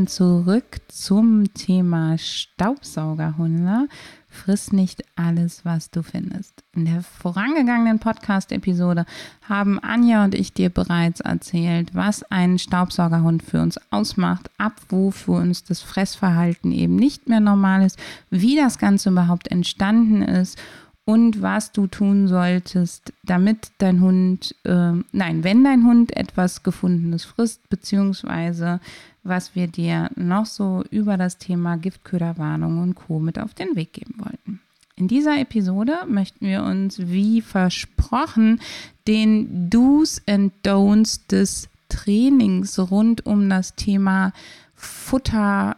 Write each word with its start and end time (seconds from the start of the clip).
Willkommen 0.00 0.46
zurück 0.46 0.80
zum 0.88 1.52
Thema 1.52 2.16
Staubsaugerhunde. 2.16 3.86
Friss 4.30 4.72
nicht 4.72 5.04
alles, 5.14 5.66
was 5.66 5.90
du 5.90 6.02
findest. 6.02 6.64
In 6.74 6.86
der 6.86 7.02
vorangegangenen 7.02 7.98
Podcast-Episode 7.98 9.04
haben 9.46 9.78
Anja 9.78 10.24
und 10.24 10.34
ich 10.34 10.54
dir 10.54 10.70
bereits 10.70 11.20
erzählt, 11.20 11.94
was 11.94 12.22
ein 12.30 12.58
Staubsaugerhund 12.58 13.42
für 13.42 13.60
uns 13.60 13.78
ausmacht, 13.90 14.50
ab 14.56 14.80
wo 14.88 15.10
für 15.10 15.32
uns 15.32 15.64
das 15.64 15.82
Fressverhalten 15.82 16.72
eben 16.72 16.96
nicht 16.96 17.28
mehr 17.28 17.40
normal 17.40 17.84
ist, 17.84 17.98
wie 18.30 18.56
das 18.56 18.78
Ganze 18.78 19.10
überhaupt 19.10 19.48
entstanden 19.48 20.22
ist 20.22 20.58
und 21.04 21.42
was 21.42 21.72
du 21.72 21.88
tun 21.88 22.26
solltest, 22.26 23.12
damit 23.24 23.72
dein 23.78 24.00
Hund, 24.00 24.54
äh, 24.64 24.92
nein, 25.12 25.44
wenn 25.44 25.64
dein 25.64 25.84
Hund 25.84 26.16
etwas 26.16 26.62
Gefundenes 26.62 27.24
frisst, 27.24 27.68
beziehungsweise 27.68 28.80
was 29.22 29.54
wir 29.54 29.66
dir 29.66 30.10
noch 30.16 30.46
so 30.46 30.84
über 30.90 31.16
das 31.16 31.38
Thema 31.38 31.76
Giftköderwarnung 31.76 32.78
und 32.82 32.94
Co. 32.94 33.18
mit 33.18 33.38
auf 33.38 33.54
den 33.54 33.76
Weg 33.76 33.92
geben 33.92 34.14
wollten. 34.18 34.60
In 34.96 35.08
dieser 35.08 35.38
Episode 35.40 35.98
möchten 36.06 36.46
wir 36.46 36.62
uns, 36.62 36.98
wie 36.98 37.40
versprochen, 37.40 38.60
den 39.08 39.70
Do's 39.70 40.20
and 40.28 40.52
Don'ts 40.62 41.26
des 41.28 41.68
Trainings 41.88 42.78
rund 42.78 43.24
um 43.24 43.48
das 43.48 43.74
Thema 43.74 44.32
Futter, 44.74 45.76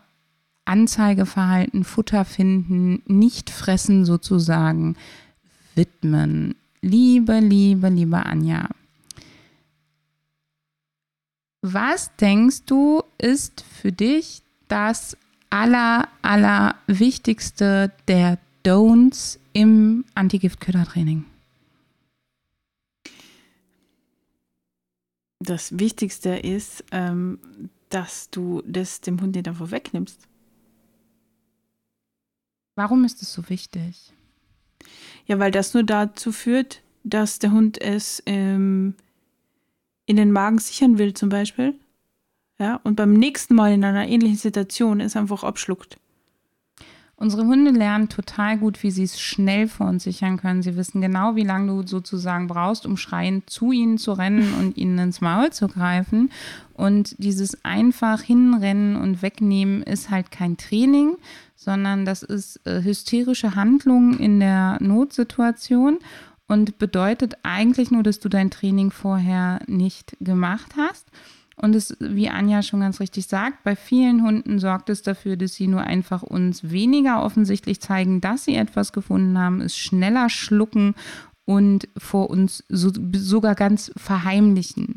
Anzeigeverhalten, 0.65 1.85
Futter 1.85 2.25
finden, 2.25 3.03
nicht 3.07 3.51
fressen 3.51 4.05
sozusagen 4.05 4.97
widmen. 5.75 6.55
Liebe, 6.81 7.39
liebe, 7.39 7.89
liebe 7.89 8.27
Anja, 8.27 8.69
was 11.63 12.15
denkst 12.17 12.65
du 12.67 13.03
ist 13.19 13.63
für 13.63 13.93
dich 13.93 14.43
das 14.69 15.17
aller, 15.49 16.09
aller 16.21 16.75
wichtigste 16.87 17.93
der 18.09 18.39
Don'ts 18.65 19.39
im 19.53 20.05
Antigiftködertraining? 20.15 21.25
Das 25.39 25.79
Wichtigste 25.79 26.31
ist, 26.31 26.85
ähm, 26.93 27.39
dass 27.91 28.31
du 28.31 28.63
das 28.65 29.01
dem 29.01 29.21
Hund 29.21 29.35
nicht 29.35 29.49
einfach 29.49 29.71
wegnimmst. 29.71 30.29
Warum 32.75 33.05
ist 33.05 33.23
es 33.23 33.33
so 33.33 33.49
wichtig? 33.49 34.13
Ja, 35.27 35.39
weil 35.39 35.51
das 35.51 35.75
nur 35.75 35.83
dazu 35.83 36.33
führt, 36.33 36.81
dass 37.05 37.39
der 37.39 37.53
Hund 37.53 37.81
es 37.81 38.23
ähm, 38.27 38.95
in 40.13 40.17
den 40.19 40.31
Magen 40.31 40.59
sichern 40.59 40.99
will, 40.99 41.15
zum 41.15 41.31
Beispiel. 41.31 41.75
Ja, 42.59 42.81
und 42.85 42.97
beim 42.97 43.15
nächsten 43.15 43.55
Mal 43.55 43.73
in 43.73 43.85
einer 43.85 44.07
ähnlichen 44.07 44.37
Situation 44.37 45.01
es 45.01 45.17
einfach 45.17 45.43
abschluckt. 45.43 45.99
Unsere 47.17 47.47
Hunde 47.47 47.71
lernen 47.71 48.09
total 48.09 48.59
gut, 48.59 48.83
wie 48.83 48.91
sie 48.91 49.05
es 49.05 49.21
schnell 49.21 49.69
vor 49.69 49.87
uns 49.87 50.05
sichern 50.05 50.39
können. 50.39 50.63
Sie 50.63 50.77
wissen 50.77 51.01
genau, 51.01 51.35
wie 51.35 51.45
lange 51.45 51.69
du 51.69 51.87
sozusagen 51.87 52.49
brauchst, 52.49 52.85
um 52.85 52.97
schreiend 52.97 53.49
zu 53.49 53.73
ihnen 53.73 53.97
zu 53.97 54.13
rennen 54.13 54.55
und 54.59 54.77
ihnen 54.77 54.99
ins 54.99 55.21
Maul 55.21 55.51
zu 55.51 55.69
greifen. 55.69 56.31
Und 56.75 57.15
dieses 57.19 57.65
einfach 57.65 58.21
hinrennen 58.23 58.97
und 58.97 59.23
wegnehmen 59.23 59.83
ist 59.83 60.11
halt 60.11 60.31
kein 60.31 60.57
Training, 60.57 61.17
sondern 61.57 62.05
das 62.05 62.23
ist 62.23 62.61
äh, 62.67 62.83
hysterische 62.83 63.55
Handlung 63.55 64.19
in 64.19 64.41
der 64.41 64.79
Notsituation 64.81 65.99
und 66.53 66.77
bedeutet 66.77 67.37
eigentlich 67.45 67.91
nur, 67.91 68.03
dass 68.03 68.21
du 68.21 68.29
dein 68.29 68.51
Training 68.51 68.91
vorher 68.91 69.61
nicht 69.69 70.15
gemacht 70.21 70.75
hast. 70.77 71.07
Und 71.57 71.75
es, 71.75 71.97
wie 71.99 72.29
Anja 72.29 72.61
schon 72.61 72.81
ganz 72.81 73.01
richtig 73.01 73.27
sagt, 73.27 73.65
bei 73.65 73.75
vielen 73.75 74.23
Hunden 74.23 74.59
sorgt 74.59 74.91
es 74.91 75.01
dafür, 75.01 75.37
dass 75.39 75.55
sie 75.55 75.67
nur 75.67 75.81
einfach 75.81 76.23
uns 76.23 76.71
weniger 76.71 77.23
offensichtlich 77.23 77.81
zeigen, 77.81 78.21
dass 78.21 78.45
sie 78.45 78.55
etwas 78.55 78.93
gefunden 78.93 79.39
haben, 79.39 79.63
es 79.63 79.75
schneller 79.79 80.29
schlucken 80.29 80.95
und 81.47 81.89
vor 81.97 82.29
uns 82.29 82.65
so, 82.69 82.91
sogar 83.15 83.55
ganz 83.55 83.91
verheimlichen. 83.97 84.92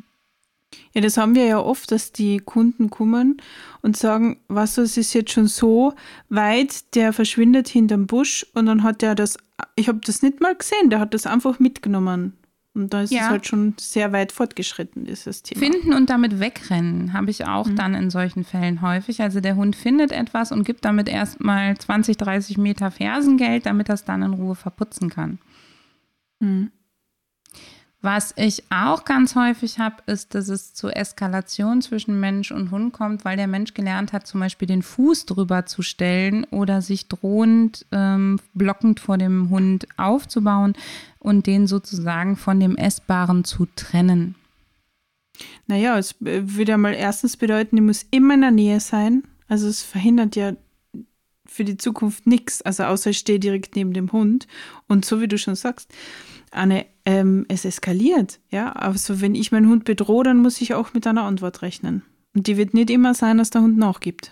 Ja, 0.93 1.01
das 1.01 1.17
haben 1.17 1.35
wir 1.35 1.45
ja 1.45 1.59
oft, 1.59 1.91
dass 1.91 2.11
die 2.11 2.37
Kunden 2.39 2.89
kommen 2.89 3.41
und 3.81 3.97
sagen, 3.97 4.37
was, 4.47 4.77
es 4.77 4.97
ist 4.97 5.13
jetzt 5.13 5.31
schon 5.31 5.47
so 5.47 5.93
weit, 6.29 6.95
der 6.95 7.13
verschwindet 7.13 7.67
hinterm 7.67 8.07
Busch 8.07 8.45
und 8.53 8.65
dann 8.65 8.83
hat 8.83 9.03
er 9.03 9.15
das, 9.15 9.37
ich 9.75 9.87
habe 9.87 9.99
das 10.03 10.21
nicht 10.21 10.41
mal 10.41 10.55
gesehen, 10.55 10.89
der 10.89 10.99
hat 10.99 11.13
das 11.13 11.25
einfach 11.25 11.59
mitgenommen. 11.59 12.33
Und 12.75 12.93
da 12.93 13.03
ist 13.03 13.11
ja. 13.11 13.21
es 13.21 13.29
halt 13.29 13.47
schon 13.47 13.73
sehr 13.79 14.11
weit 14.11 14.33
fortgeschritten, 14.33 15.05
dieses 15.05 15.43
Thema. 15.43 15.61
Finden 15.61 15.93
und 15.93 16.09
damit 16.09 16.41
wegrennen 16.41 17.13
habe 17.13 17.31
ich 17.31 17.45
auch 17.45 17.67
mhm. 17.67 17.77
dann 17.77 17.95
in 17.95 18.09
solchen 18.09 18.43
Fällen 18.43 18.81
häufig. 18.81 19.21
Also 19.21 19.39
der 19.39 19.55
Hund 19.55 19.77
findet 19.77 20.11
etwas 20.11 20.51
und 20.51 20.65
gibt 20.65 20.83
damit 20.83 21.07
erstmal 21.07 21.77
20, 21.77 22.17
30 22.17 22.57
Meter 22.57 22.91
Fersengeld, 22.91 23.65
damit 23.65 23.87
er 23.87 23.95
es 23.95 24.03
dann 24.03 24.23
in 24.23 24.33
Ruhe 24.33 24.55
verputzen 24.55 25.09
kann. 25.09 25.39
Mhm. 26.41 26.71
Was 28.05 28.35
ich 28.37 28.61
auch 28.69 29.03
ganz 29.03 29.33
häufig 29.35 29.79
habe, 29.79 29.95
ist, 30.05 30.35
dass 30.35 30.47
es 30.47 30.75
zu 30.75 30.89
Eskalation 30.89 31.81
zwischen 31.81 32.19
Mensch 32.19 32.51
und 32.51 32.69
Hund 32.69 32.93
kommt, 32.93 33.25
weil 33.25 33.35
der 33.35 33.47
Mensch 33.47 33.73
gelernt 33.73 34.13
hat, 34.13 34.27
zum 34.27 34.41
Beispiel 34.41 34.67
den 34.67 34.83
Fuß 34.83 35.25
drüber 35.25 35.65
zu 35.65 35.81
stellen 35.81 36.43
oder 36.51 36.83
sich 36.83 37.07
drohend 37.07 37.87
ähm, 37.91 38.39
blockend 38.53 38.99
vor 38.99 39.17
dem 39.17 39.49
Hund 39.49 39.87
aufzubauen 39.97 40.73
und 41.17 41.47
den 41.47 41.65
sozusagen 41.65 42.35
von 42.35 42.59
dem 42.59 42.77
Essbaren 42.77 43.43
zu 43.43 43.65
trennen. 43.75 44.35
Naja, 45.65 45.97
es 45.97 46.13
würde 46.19 46.73
ja 46.73 46.77
mal 46.77 46.93
erstens 46.93 47.37
bedeuten, 47.37 47.75
die 47.75 47.81
muss 47.81 48.05
immer 48.11 48.35
in 48.35 48.41
der 48.41 48.51
Nähe 48.51 48.81
sein. 48.81 49.23
Also 49.47 49.67
es 49.67 49.81
verhindert 49.81 50.35
ja 50.35 50.53
für 51.47 51.65
die 51.65 51.77
Zukunft 51.77 52.27
nichts, 52.27 52.61
also 52.61 52.83
außer 52.83 53.09
ich 53.09 53.17
stehe 53.17 53.39
direkt 53.39 53.75
neben 53.75 53.93
dem 53.93 54.11
Hund. 54.11 54.45
Und 54.87 55.05
so 55.05 55.21
wie 55.21 55.27
du 55.27 55.39
schon 55.39 55.55
sagst, 55.55 55.91
Anne, 56.51 56.85
ähm, 57.05 57.45
es 57.47 57.65
eskaliert. 57.65 58.39
Ja, 58.49 58.71
also 58.71 59.21
wenn 59.21 59.35
ich 59.35 59.51
meinen 59.51 59.69
Hund 59.69 59.85
bedrohe, 59.85 60.23
dann 60.23 60.37
muss 60.37 60.61
ich 60.61 60.73
auch 60.73 60.93
mit 60.93 61.07
einer 61.07 61.23
Antwort 61.23 61.61
rechnen. 61.61 62.03
Und 62.35 62.47
die 62.47 62.57
wird 62.57 62.73
nicht 62.73 62.89
immer 62.89 63.13
sein, 63.13 63.37
dass 63.37 63.49
der 63.49 63.61
Hund 63.61 63.77
nachgibt. 63.77 64.31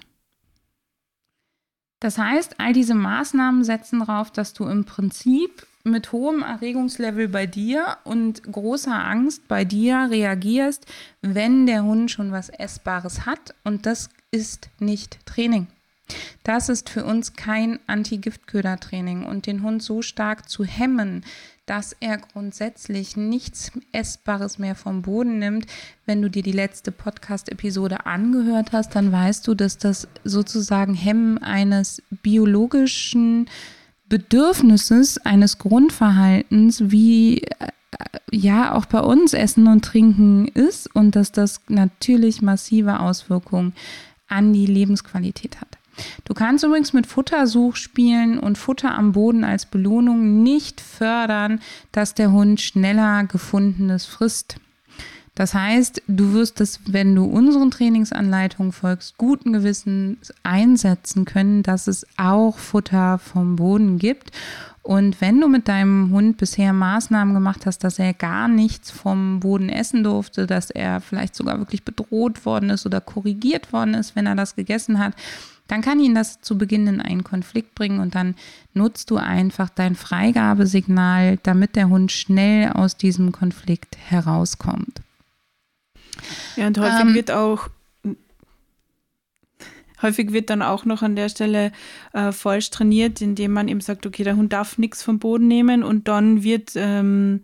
Das 1.99 2.17
heißt, 2.17 2.59
all 2.59 2.73
diese 2.73 2.95
Maßnahmen 2.95 3.63
setzen 3.63 3.99
darauf, 3.99 4.29
dass 4.29 4.53
du 4.53 4.65
im 4.65 4.83
Prinzip 4.83 5.65
mit 5.85 6.11
hohem 6.11 6.41
Erregungslevel 6.41 7.29
bei 7.29 7.45
dir 7.45 7.97
und 8.03 8.43
großer 8.43 8.93
Angst 8.93 9.47
bei 9.47 9.63
dir 9.63 10.07
reagierst, 10.09 10.85
wenn 11.21 11.65
der 11.65 11.83
Hund 11.83 12.11
schon 12.11 12.31
was 12.31 12.49
Essbares 12.49 13.25
hat. 13.25 13.53
Und 13.63 13.85
das 13.85 14.09
ist 14.31 14.69
nicht 14.79 15.25
Training. 15.25 15.67
Das 16.43 16.69
ist 16.69 16.89
für 16.89 17.05
uns 17.05 17.33
kein 17.33 17.79
Anti-Giftköder-Training 17.87 19.23
und 19.23 19.47
den 19.47 19.63
Hund 19.63 19.81
so 19.81 20.01
stark 20.01 20.49
zu 20.49 20.65
hemmen, 20.65 21.23
dass 21.65 21.95
er 21.99 22.17
grundsätzlich 22.17 23.15
nichts 23.15 23.71
Essbares 23.93 24.59
mehr 24.59 24.75
vom 24.75 25.01
Boden 25.01 25.39
nimmt. 25.39 25.65
Wenn 26.05 26.21
du 26.21 26.29
dir 26.29 26.43
die 26.43 26.51
letzte 26.51 26.91
Podcast-Episode 26.91 28.05
angehört 28.05 28.73
hast, 28.73 28.95
dann 28.95 29.11
weißt 29.11 29.47
du, 29.47 29.55
dass 29.55 29.77
das 29.77 30.07
sozusagen 30.23 30.93
Hemmen 30.93 31.37
eines 31.37 32.01
biologischen 32.09 33.47
Bedürfnisses, 34.09 35.17
eines 35.19 35.57
Grundverhaltens, 35.57 36.91
wie 36.91 37.43
äh, 37.43 37.67
ja 38.31 38.73
auch 38.73 38.85
bei 38.85 38.99
uns 38.99 39.33
Essen 39.33 39.67
und 39.67 39.85
Trinken 39.85 40.47
ist 40.49 40.93
und 40.93 41.15
dass 41.15 41.31
das 41.31 41.61
natürlich 41.69 42.41
massive 42.41 42.99
Auswirkungen 42.99 43.73
an 44.27 44.51
die 44.51 44.65
Lebensqualität 44.65 45.61
hat. 45.61 45.77
Du 46.25 46.33
kannst 46.33 46.63
übrigens 46.63 46.93
mit 46.93 47.07
Futtersuchspielen 47.07 48.39
und 48.39 48.57
Futter 48.57 48.95
am 48.95 49.11
Boden 49.11 49.43
als 49.43 49.65
Belohnung 49.65 50.43
nicht 50.43 50.81
fördern, 50.81 51.61
dass 51.91 52.13
der 52.13 52.31
Hund 52.31 52.61
schneller 52.61 53.25
gefundenes 53.25 54.05
frisst. 54.05 54.57
Das 55.35 55.55
heißt, 55.55 56.03
du 56.07 56.33
wirst 56.33 56.61
es, 56.61 56.79
wenn 56.85 57.15
du 57.15 57.25
unseren 57.25 57.71
Trainingsanleitungen 57.71 58.71
folgst, 58.71 59.17
guten 59.17 59.51
Gewissens 59.51 60.31
einsetzen 60.43 61.25
können, 61.25 61.63
dass 61.63 61.87
es 61.87 62.05
auch 62.17 62.57
Futter 62.59 63.17
vom 63.17 63.55
Boden 63.55 63.97
gibt. 63.97 64.31
Und 64.83 65.21
wenn 65.21 65.41
du 65.41 65.47
mit 65.47 65.67
deinem 65.67 66.11
Hund 66.11 66.37
bisher 66.37 66.71
Maßnahmen 66.71 67.33
gemacht 67.33 67.65
hast, 67.65 67.83
dass 67.83 67.97
er 67.97 68.13
gar 68.13 68.47
nichts 68.47 68.91
vom 68.91 69.39
Boden 69.39 69.69
essen 69.69 70.03
durfte, 70.03 70.45
dass 70.45 70.69
er 70.69 71.01
vielleicht 71.01 71.35
sogar 71.35 71.57
wirklich 71.57 71.83
bedroht 71.83 72.45
worden 72.45 72.69
ist 72.69 72.85
oder 72.85 73.01
korrigiert 73.01 73.73
worden 73.73 73.95
ist, 73.95 74.15
wenn 74.15 74.27
er 74.27 74.35
das 74.35 74.55
gegessen 74.55 74.99
hat, 74.99 75.13
dann 75.67 75.81
kann 75.81 75.99
ihn 75.99 76.15
das 76.15 76.41
zu 76.41 76.57
Beginn 76.57 76.87
in 76.87 77.01
einen 77.01 77.23
Konflikt 77.23 77.73
bringen 77.75 77.99
und 77.99 78.15
dann 78.15 78.35
nutzt 78.73 79.09
du 79.11 79.17
einfach 79.17 79.69
dein 79.69 79.95
Freigabesignal, 79.95 81.39
damit 81.43 81.75
der 81.75 81.89
Hund 81.89 82.11
schnell 82.11 82.71
aus 82.71 82.97
diesem 82.97 83.31
Konflikt 83.31 83.97
herauskommt. 83.97 85.01
Ja, 86.55 86.67
und 86.67 86.77
häufig 86.77 87.01
ähm, 87.01 87.13
wird 87.13 87.31
auch 87.31 87.69
häufig 90.03 90.33
wird 90.33 90.49
dann 90.49 90.61
auch 90.61 90.85
noch 90.85 91.01
an 91.01 91.15
der 91.15 91.29
Stelle 91.29 91.71
äh, 92.11 92.31
falsch 92.31 92.69
trainiert, 92.69 93.21
indem 93.21 93.53
man 93.53 93.67
eben 93.67 93.79
sagt, 93.79 94.05
okay, 94.05 94.23
der 94.23 94.35
Hund 94.35 94.53
darf 94.53 94.77
nichts 94.77 95.01
vom 95.01 95.17
Boden 95.17 95.47
nehmen 95.47 95.81
und 95.81 96.07
dann 96.07 96.43
wird 96.43 96.73
ähm, 96.75 97.41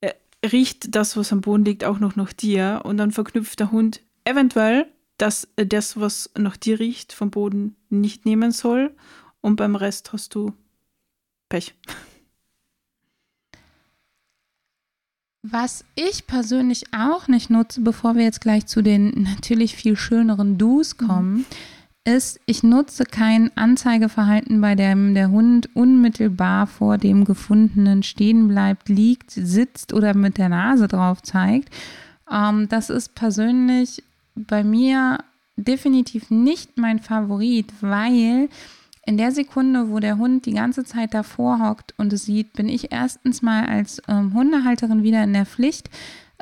äh, 0.00 0.12
riecht 0.44 0.94
das, 0.94 1.16
was 1.16 1.32
am 1.32 1.40
Boden 1.40 1.64
liegt, 1.64 1.84
auch 1.84 2.00
noch 2.00 2.16
nach 2.16 2.32
dir 2.32 2.82
und 2.84 2.98
dann 2.98 3.12
verknüpft 3.12 3.60
der 3.60 3.70
Hund 3.70 4.02
eventuell, 4.24 4.86
dass 5.18 5.48
äh, 5.56 5.66
das, 5.66 5.98
was 5.98 6.30
nach 6.36 6.56
dir 6.56 6.80
riecht, 6.80 7.12
vom 7.12 7.30
Boden 7.30 7.76
nicht 7.90 8.26
nehmen 8.26 8.52
soll 8.52 8.94
und 9.40 9.56
beim 9.56 9.76
Rest 9.76 10.12
hast 10.12 10.34
du 10.34 10.52
Pech. 11.48 11.74
Was 15.46 15.84
ich 15.94 16.26
persönlich 16.26 16.84
auch 16.96 17.28
nicht 17.28 17.50
nutze, 17.50 17.82
bevor 17.82 18.16
wir 18.16 18.24
jetzt 18.24 18.40
gleich 18.40 18.64
zu 18.64 18.80
den 18.80 19.10
natürlich 19.22 19.76
viel 19.76 19.94
schöneren 19.94 20.56
Do's 20.56 20.96
mhm. 20.98 21.06
kommen, 21.06 21.34
mhm. 21.34 21.44
ist, 22.04 22.40
ich 22.46 22.62
nutze 22.62 23.04
kein 23.04 23.54
Anzeigeverhalten, 23.54 24.62
bei 24.62 24.74
dem 24.74 25.14
der 25.14 25.30
Hund 25.30 25.68
unmittelbar 25.76 26.66
vor 26.66 26.96
dem 26.96 27.26
Gefundenen 27.26 28.02
stehen 28.02 28.48
bleibt, 28.48 28.88
liegt, 28.88 29.32
sitzt 29.32 29.92
oder 29.92 30.14
mit 30.14 30.38
der 30.38 30.48
Nase 30.48 30.88
drauf 30.88 31.22
zeigt. 31.22 31.68
Ähm, 32.32 32.66
das 32.70 32.88
ist 32.88 33.14
persönlich 33.14 34.02
bei 34.34 34.64
mir 34.64 35.18
definitiv 35.56 36.30
nicht 36.30 36.78
mein 36.78 36.98
Favorit, 36.98 37.72
weil 37.80 38.48
in 39.06 39.18
der 39.18 39.32
Sekunde, 39.32 39.90
wo 39.90 40.00
der 40.00 40.18
Hund 40.18 40.46
die 40.46 40.54
ganze 40.54 40.84
Zeit 40.84 41.14
davor 41.14 41.60
hockt 41.60 41.94
und 41.98 42.12
es 42.12 42.24
sieht, 42.24 42.54
bin 42.54 42.68
ich 42.68 42.90
erstens 42.90 43.42
mal 43.42 43.66
als 43.66 44.00
ähm, 44.08 44.32
Hundehalterin 44.34 45.02
wieder 45.02 45.22
in 45.22 45.34
der 45.34 45.46
Pflicht, 45.46 45.90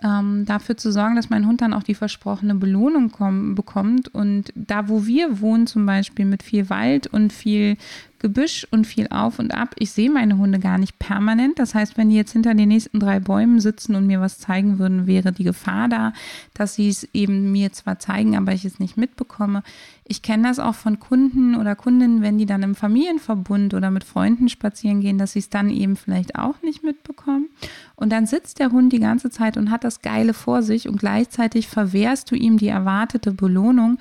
ähm, 0.03 0.45
dafür 0.47 0.77
zu 0.77 0.93
sorgen, 0.93 1.17
dass 1.17 1.31
mein 1.31 1.47
Hund 1.47 1.61
dann 1.61 1.75
auch 1.75 1.83
die 1.83 1.95
versprochene 1.95 2.55
Belohnung 2.55 3.11
komm, 3.11 3.55
bekommt. 3.55 4.09
Und 4.15 4.53
da, 4.55 4.89
wo 4.89 5.07
wir 5.07 5.41
wohnen, 5.41 5.67
zum 5.67 5.87
Beispiel 5.87 6.25
mit 6.25 6.43
viel 6.43 6.71
Wald 6.71 7.07
und 7.07 7.33
viel 7.33 7.77
Gebüsch 8.23 8.67
und 8.71 8.87
viel 8.87 9.09
auf 9.09 9.39
und 9.39 9.53
ab. 9.53 9.75
Ich 9.79 9.91
sehe 9.91 10.11
meine 10.11 10.39
Hunde 10.39 10.59
gar 10.59 10.79
nicht 10.79 10.99
permanent. 10.99 11.59
Das 11.59 11.75
heißt, 11.75 11.99
wenn 11.99 12.09
die 12.09 12.17
jetzt 12.17 12.33
hinter 12.33 12.55
den 12.55 12.69
nächsten 12.69 13.01
drei 13.01 13.21
Bäumen 13.21 13.61
sitzen 13.61 13.97
und 13.97 14.07
mir 14.07 14.21
was 14.21 14.39
zeigen 14.39 14.79
würden, 14.79 15.07
wäre 15.07 15.33
die 15.33 15.45
Gefahr 15.45 15.89
da, 15.89 16.13
dass 16.55 16.77
sie 16.77 16.89
es 16.89 17.07
eben 17.13 17.53
mir 17.53 17.73
zwar 17.73 17.99
zeigen, 17.99 18.37
aber 18.37 18.53
ich 18.53 18.65
es 18.65 18.79
nicht 18.79 18.97
mitbekomme. 18.97 19.63
Ich 20.05 20.23
kenne 20.23 20.49
das 20.49 20.59
auch 20.59 20.75
von 20.75 21.01
Kunden 21.01 21.57
oder 21.57 21.75
Kundinnen, 21.75 22.23
wenn 22.23 22.39
die 22.39 22.47
dann 22.47 22.63
im 22.63 22.75
Familienverbund 22.75 23.75
oder 23.75 23.91
mit 23.91 24.05
Freunden 24.05 24.49
spazieren 24.49 25.01
gehen, 25.01 25.19
dass 25.19 25.33
sie 25.33 25.41
es 25.41 25.51
dann 25.51 25.69
eben 25.69 25.97
vielleicht 25.97 26.37
auch 26.37 26.63
nicht 26.63 26.85
mitbekommen. 26.85 27.49
Und 27.97 28.11
dann 28.11 28.27
sitzt 28.27 28.61
der 28.61 28.71
Hund 28.71 28.93
die 28.93 29.01
ganze 29.01 29.31
Zeit 29.31 29.57
und 29.57 29.71
hat 29.71 29.85
das 29.85 30.01
Geile 30.01 30.33
vor 30.33 30.63
sich 30.63 30.89
und 30.89 30.99
gleichzeitig 30.99 31.69
verwehrst 31.69 32.31
du 32.31 32.37
ihm 32.37 32.57
die 32.57 32.69
erwartete 32.69 33.33
Belohnung. 33.33 33.99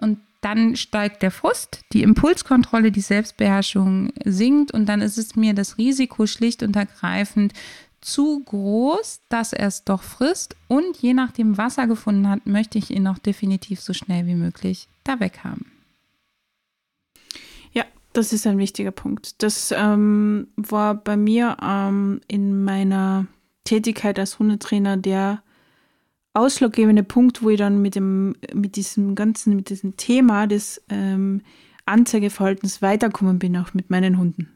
Und 0.00 0.18
dann 0.44 0.76
steigt 0.76 1.22
der 1.22 1.30
Frust, 1.30 1.80
die 1.92 2.02
Impulskontrolle, 2.02 2.92
die 2.92 3.00
Selbstbeherrschung 3.00 4.12
sinkt 4.24 4.72
und 4.72 4.86
dann 4.86 5.00
ist 5.00 5.16
es 5.16 5.36
mir 5.36 5.54
das 5.54 5.78
Risiko 5.78 6.26
schlicht 6.26 6.62
und 6.62 6.76
ergreifend 6.76 7.54
zu 8.02 8.42
groß, 8.44 9.20
dass 9.30 9.54
er 9.54 9.68
es 9.68 9.84
doch 9.84 10.02
frisst 10.02 10.56
und 10.68 10.98
je 10.98 11.14
nachdem, 11.14 11.56
was 11.56 11.78
er 11.78 11.86
gefunden 11.86 12.28
hat, 12.28 12.44
möchte 12.44 12.76
ich 12.76 12.90
ihn 12.90 13.06
auch 13.06 13.18
definitiv 13.18 13.80
so 13.80 13.94
schnell 13.94 14.26
wie 14.26 14.34
möglich 14.34 14.88
da 15.04 15.18
weg 15.20 15.40
haben. 15.42 15.72
Ja, 17.72 17.84
das 18.12 18.34
ist 18.34 18.46
ein 18.46 18.58
wichtiger 18.58 18.90
Punkt. 18.90 19.42
Das 19.42 19.72
ähm, 19.74 20.48
war 20.56 20.94
bei 20.94 21.16
mir 21.16 21.56
ähm, 21.62 22.20
in 22.28 22.62
meiner 22.62 23.26
Tätigkeit 23.64 24.18
als 24.18 24.38
Hundetrainer 24.38 24.98
der 24.98 25.42
ausschlaggebende 26.34 27.04
Punkt, 27.04 27.42
wo 27.42 27.50
ich 27.50 27.58
dann 27.58 27.80
mit 27.80 27.94
dem, 27.94 28.36
mit 28.52 28.76
diesem 28.76 29.14
ganzen, 29.14 29.56
mit 29.56 29.70
diesem 29.70 29.96
Thema 29.96 30.46
des 30.46 30.82
ähm, 30.88 31.40
Anzeigeverhaltens 31.86 32.82
weiterkommen 32.82 33.38
bin, 33.38 33.56
auch 33.56 33.72
mit 33.72 33.90
meinen 33.90 34.18
Hunden. 34.18 34.50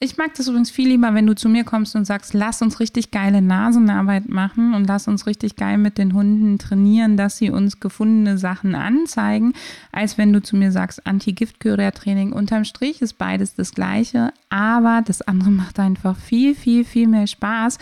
Ich 0.00 0.18
mag 0.18 0.34
das 0.34 0.48
übrigens 0.48 0.70
viel 0.70 0.88
lieber, 0.88 1.14
wenn 1.14 1.26
du 1.26 1.34
zu 1.34 1.48
mir 1.48 1.64
kommst 1.64 1.96
und 1.96 2.04
sagst, 2.04 2.34
lass 2.34 2.60
uns 2.60 2.78
richtig 2.78 3.10
geile 3.10 3.40
Nasenarbeit 3.40 4.28
machen 4.28 4.74
und 4.74 4.86
lass 4.86 5.08
uns 5.08 5.26
richtig 5.26 5.56
geil 5.56 5.78
mit 5.78 5.96
den 5.96 6.12
Hunden 6.12 6.58
trainieren, 6.58 7.16
dass 7.16 7.38
sie 7.38 7.48
uns 7.48 7.80
gefundene 7.80 8.36
Sachen 8.36 8.74
anzeigen, 8.74 9.54
als 9.92 10.18
wenn 10.18 10.32
du 10.32 10.42
zu 10.42 10.56
mir 10.56 10.72
sagst, 10.72 11.06
Anti-Gift-Kyria-Training. 11.06 12.32
Unterm 12.32 12.64
Strich 12.64 13.00
ist 13.00 13.14
beides 13.14 13.54
das 13.54 13.72
Gleiche, 13.72 14.32
aber 14.50 15.00
das 15.06 15.22
andere 15.22 15.50
macht 15.50 15.78
einfach 15.78 16.18
viel, 16.18 16.54
viel, 16.54 16.84
viel 16.84 17.06
mehr 17.08 17.26
Spaß. 17.26 17.78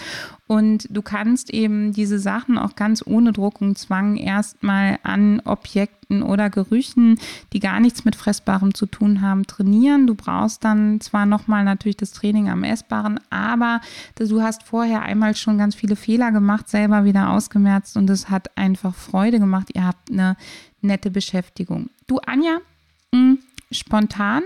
Und 0.53 0.87
du 0.91 1.01
kannst 1.01 1.49
eben 1.49 1.95
diese 1.95 2.19
Sachen 2.19 2.59
auch 2.59 2.77
ganz 2.77 3.03
ohne 3.07 3.33
Druck 3.33 3.63
und 3.63 3.79
Zwang 3.79 4.19
erstmal 4.19 4.99
an 5.03 5.41
Objekten 5.47 6.23
oder 6.23 6.51
Gerüchen, 6.51 7.19
die 7.55 7.59
gar 7.59 7.81
nichts 7.81 8.05
mit 8.05 8.17
Fressbarem 8.17 8.75
zu 8.75 8.85
tun 8.85 9.23
haben, 9.23 9.47
trainieren. 9.47 10.07
Du 10.07 10.15
brauchst 10.15 10.63
dann 10.63 11.01
zwar 11.01 11.25
nochmal 11.25 11.65
natürlich 11.65 11.97
das 11.97 12.13
Training 12.13 12.51
am 12.51 12.65
Essbaren, 12.65 13.19
aber 13.31 13.81
du 14.19 14.43
hast 14.43 14.65
vorher 14.65 15.01
einmal 15.01 15.35
schon 15.37 15.57
ganz 15.57 15.75
viele 15.75 15.97
Fehler 15.97 16.33
gemacht, 16.33 16.69
selber 16.69 17.07
wieder 17.07 17.31
ausgemerzt 17.31 17.97
und 17.97 18.11
es 18.11 18.29
hat 18.29 18.55
einfach 18.55 18.95
Freude 18.95 19.39
gemacht. 19.39 19.71
Ihr 19.73 19.87
habt 19.87 20.11
eine 20.11 20.37
nette 20.83 21.11
Beschäftigung. 21.11 21.89
Du, 22.07 22.19
Anja, 22.19 22.59
mh, 23.13 23.19
hm, 23.19 23.39
spontan 23.71 24.43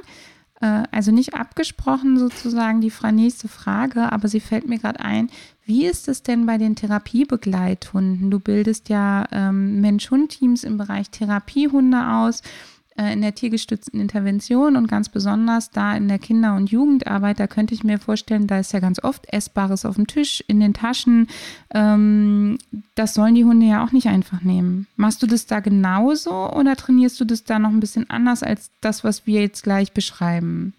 also 0.65 1.13
nicht 1.13 1.35
abgesprochen 1.35 2.19
sozusagen 2.19 2.81
die 2.81 2.93
nächste 3.13 3.49
Frage, 3.49 4.11
aber 4.13 4.29
sie 4.29 4.41
fällt 4.41 4.69
mir 4.69 4.79
gerade 4.79 5.01
ein. 5.01 5.29
Wie 5.65 5.85
ist 5.85 6.09
es 6.09 6.23
denn 6.23 6.47
bei 6.47 6.59
den 6.59 6.77
Therapiebegleithunden? 6.77 8.31
Du 8.31 8.39
bildest 8.39 8.89
ja 8.89 9.27
ähm, 9.33 9.81
Mensch-Hund-Teams 9.81 10.65
im 10.65 10.79
Bereich 10.79 11.11
Therapiehunde 11.11 12.07
aus 12.07 12.41
äh, 12.41 12.76
in 12.99 13.23
der 13.23 13.35
tiergestützten 13.35 14.01
Intervention 14.01 14.77
und 14.77 14.89
ganz 14.89 15.09
besonders 15.09 15.71
da 15.71 15.97
in 15.97 16.09
der 16.09 16.19
Kinder- 16.19 16.57
und 16.57 16.71
Jugendarbeit, 16.71 17.39
da 17.39 17.47
könnte 17.47 17.75
ich 17.75 17.85
mir 17.85 17.99
vorstellen, 17.99 18.47
da 18.47 18.59
ist 18.59 18.73
ja 18.73 18.81
ganz 18.81 19.03
oft 19.03 19.33
Essbares 19.33 19.85
auf 19.85 19.97
dem 19.97 20.07
Tisch, 20.07 20.43
in 20.47 20.61
den 20.61 20.75
Taschen. 20.75 21.29
Ähm, 21.75 22.59
das 22.95 23.15
sollen 23.15 23.35
die 23.35 23.45
Hunde 23.45 23.67
ja 23.67 23.85
auch 23.85 23.93
nicht 23.93 24.09
einfach 24.09 24.43
nehmen. 24.43 24.87
Machst 24.97 25.23
du 25.23 25.27
das 25.27 25.47
da 25.47 25.61
genauso 25.61 26.51
oder 26.53 26.77
trainierst 26.77 27.21
du 27.21 27.25
das 27.25 27.45
da 27.45 27.59
noch 27.59 27.71
ein 27.71 27.81
bisschen 27.81 28.09
anders 28.09 28.43
als 28.43 28.71
das, 28.81 29.05
was 29.05 29.27
wir 29.27 29.43
jetzt 29.43 29.63
gleich 29.63 29.93
beschreiben? 29.93 30.73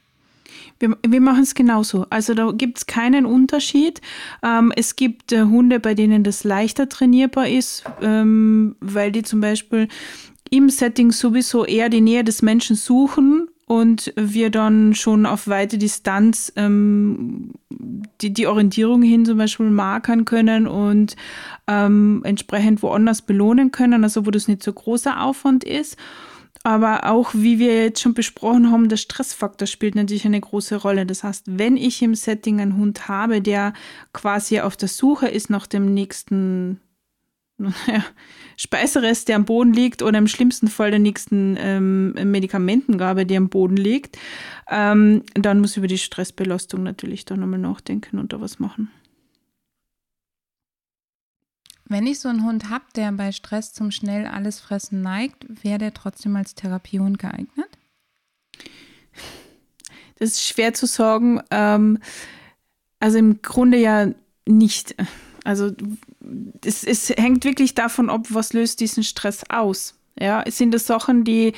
Wir, 0.80 0.98
wir 1.06 1.22
machen 1.22 1.44
es 1.44 1.56
genauso. 1.56 2.06
Also 2.10 2.34
da 2.34 2.52
gibt 2.52 2.78
es 2.80 2.86
keinen 2.86 3.26
Unterschied. 3.26 4.02
Ähm, 4.44 4.72
es 4.76 4.96
gibt 4.96 5.32
äh, 5.32 5.44
Hunde, 5.44 5.80
bei 5.80 5.94
denen 5.94 6.24
das 6.24 6.44
leichter 6.44 6.90
trainierbar 6.90 7.48
ist, 7.48 7.84
ähm, 8.02 8.76
weil 8.80 9.12
die 9.12 9.24
zum 9.24 9.42
Beispiel 9.42 9.88
im 10.50 10.70
Setting 10.70 11.12
sowieso 11.12 11.66
eher 11.66 11.90
die 11.90 12.02
Nähe 12.02 12.24
des 12.24 12.42
Menschen 12.42 12.76
suchen 12.76 13.48
und 13.68 14.14
wir 14.16 14.50
dann 14.50 14.96
schon 14.96 15.26
auf 15.26 15.48
weite 15.48 15.78
Distanz 15.78 16.54
ähm, 16.56 17.52
die, 18.22 18.32
die 18.32 18.48
Orientierung 18.48 19.02
hin 19.02 19.26
zum 19.26 19.38
Beispiel 19.38 19.70
markern 19.70 20.26
können 20.26 20.68
und 20.68 21.16
ähm, 21.68 22.22
entsprechend 22.24 22.82
woanders 22.82 23.22
belohnen 23.22 23.72
können, 23.72 24.04
also 24.04 24.26
wo 24.26 24.32
das 24.32 24.48
nicht 24.48 24.64
so 24.64 24.72
großer 24.72 25.22
Aufwand 25.22 25.64
ist. 25.66 25.98
Aber 26.64 27.10
auch, 27.10 27.32
wie 27.34 27.60
wir 27.60 27.84
jetzt 27.84 28.02
schon 28.02 28.14
besprochen 28.14 28.72
haben, 28.72 28.90
der 28.90 28.98
Stressfaktor 28.98 29.68
spielt 29.68 29.96
natürlich 29.96 30.26
eine 30.26 30.42
große 30.42 30.78
Rolle. 30.78 31.06
Das 31.06 31.24
heißt, 31.24 31.44
wenn 31.48 31.78
ich 31.78 32.02
im 32.02 32.16
Setting 32.16 32.60
einen 32.60 32.78
Hund 32.78 33.08
habe, 33.08 33.42
der 33.42 33.74
quasi 34.12 34.60
auf 34.60 34.76
der 34.76 34.90
Suche 34.90 35.28
ist 35.28 35.50
nach 35.50 35.68
dem 35.68 35.94
nächsten 35.94 36.82
ja, 37.88 38.04
Speiserest, 38.56 39.28
der 39.28 39.36
am 39.36 39.46
Boden 39.46 39.74
liegt, 39.74 40.02
oder 40.02 40.18
im 40.18 40.28
schlimmsten 40.28 40.68
Fall 40.68 40.92
der 40.92 41.00
nächsten 41.00 41.56
ähm, 41.60 42.14
Medikamentengabe, 42.14 43.26
die 43.26 43.38
am 43.38 43.50
Boden 43.50 43.78
liegt, 43.78 44.18
ähm, 44.70 45.24
dann 45.34 45.60
muss 45.60 45.72
ich 45.72 45.78
über 45.78 45.88
die 45.88 45.98
Stressbelastung 45.98 46.84
natürlich 46.84 47.26
da 47.26 47.36
nochmal 47.36 47.60
nachdenken 47.60 48.20
und 48.20 48.34
da 48.34 48.42
was 48.42 48.60
machen. 48.60 48.92
Wenn 51.90 52.06
ich 52.06 52.20
so 52.20 52.28
einen 52.28 52.44
Hund 52.44 52.70
habe, 52.70 52.84
der 52.96 53.12
bei 53.14 53.32
Stress 53.32 53.74
zum 53.74 53.92
schnell 53.92 54.26
alles 54.26 54.60
fressen 54.60 55.02
neigt, 55.02 55.46
wäre 55.64 55.78
der 55.78 55.94
trotzdem 55.94 56.36
als 56.36 56.54
Therapiehund 56.54 57.18
geeignet? 57.18 57.70
Das 60.20 60.32
ist 60.32 60.44
schwer 60.46 60.74
zu 60.74 60.86
sagen. 60.86 61.42
Ähm, 61.50 62.00
also 63.00 63.18
im 63.18 63.42
Grunde 63.42 63.78
ja 63.78 64.08
nicht. 64.46 64.96
Also 65.44 65.72
es, 66.64 66.84
es 66.84 67.10
hängt 67.10 67.46
wirklich 67.46 67.76
davon 67.76 68.10
ab, 68.10 68.28
was 68.30 68.54
löst 68.54 68.80
diesen 68.80 69.04
Stress 69.04 69.44
aus. 69.50 69.96
Ja, 70.20 70.44
sind 70.50 70.74
das 70.74 70.88
Sachen, 70.88 71.24
die, 71.24 71.54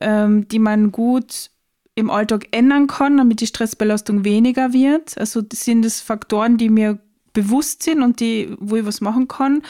ähm, 0.00 0.46
die 0.48 0.58
man 0.58 0.92
gut 0.92 1.50
im 1.94 2.10
Alltag 2.10 2.48
ändern 2.50 2.86
kann, 2.86 3.16
damit 3.16 3.40
die 3.40 3.46
Stressbelastung 3.46 4.24
weniger 4.24 4.72
wird? 4.72 5.18
Also 5.18 5.42
sind 5.52 5.84
das 5.84 6.00
Faktoren, 6.00 6.56
die 6.56 6.68
mir 6.68 6.98
bewusst 7.32 7.82
sind 7.82 8.02
und 8.02 8.20
die, 8.20 8.54
wo 8.60 8.76
ich 8.76 8.86
was 8.86 9.00
machen 9.00 9.28
kann? 9.28 9.62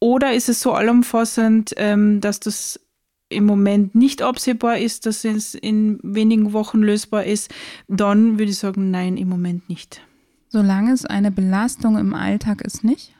Oder 0.00 0.34
ist 0.34 0.48
es 0.48 0.60
so 0.60 0.72
allumfassend, 0.72 1.74
ähm, 1.76 2.20
dass 2.20 2.40
das 2.40 2.80
im 3.28 3.46
Moment 3.46 3.94
nicht 3.94 4.22
absehbar 4.22 4.78
ist, 4.78 5.06
dass 5.06 5.24
es 5.24 5.54
in 5.54 5.98
wenigen 6.02 6.52
Wochen 6.52 6.78
lösbar 6.78 7.24
ist? 7.24 7.52
Dann 7.88 8.38
würde 8.38 8.50
ich 8.50 8.58
sagen, 8.58 8.90
nein, 8.90 9.16
im 9.16 9.28
Moment 9.28 9.68
nicht. 9.68 10.00
Solange 10.48 10.92
es 10.92 11.04
eine 11.04 11.30
Belastung 11.32 11.98
im 11.98 12.14
Alltag 12.14 12.62
ist, 12.62 12.84
nicht? 12.84 13.12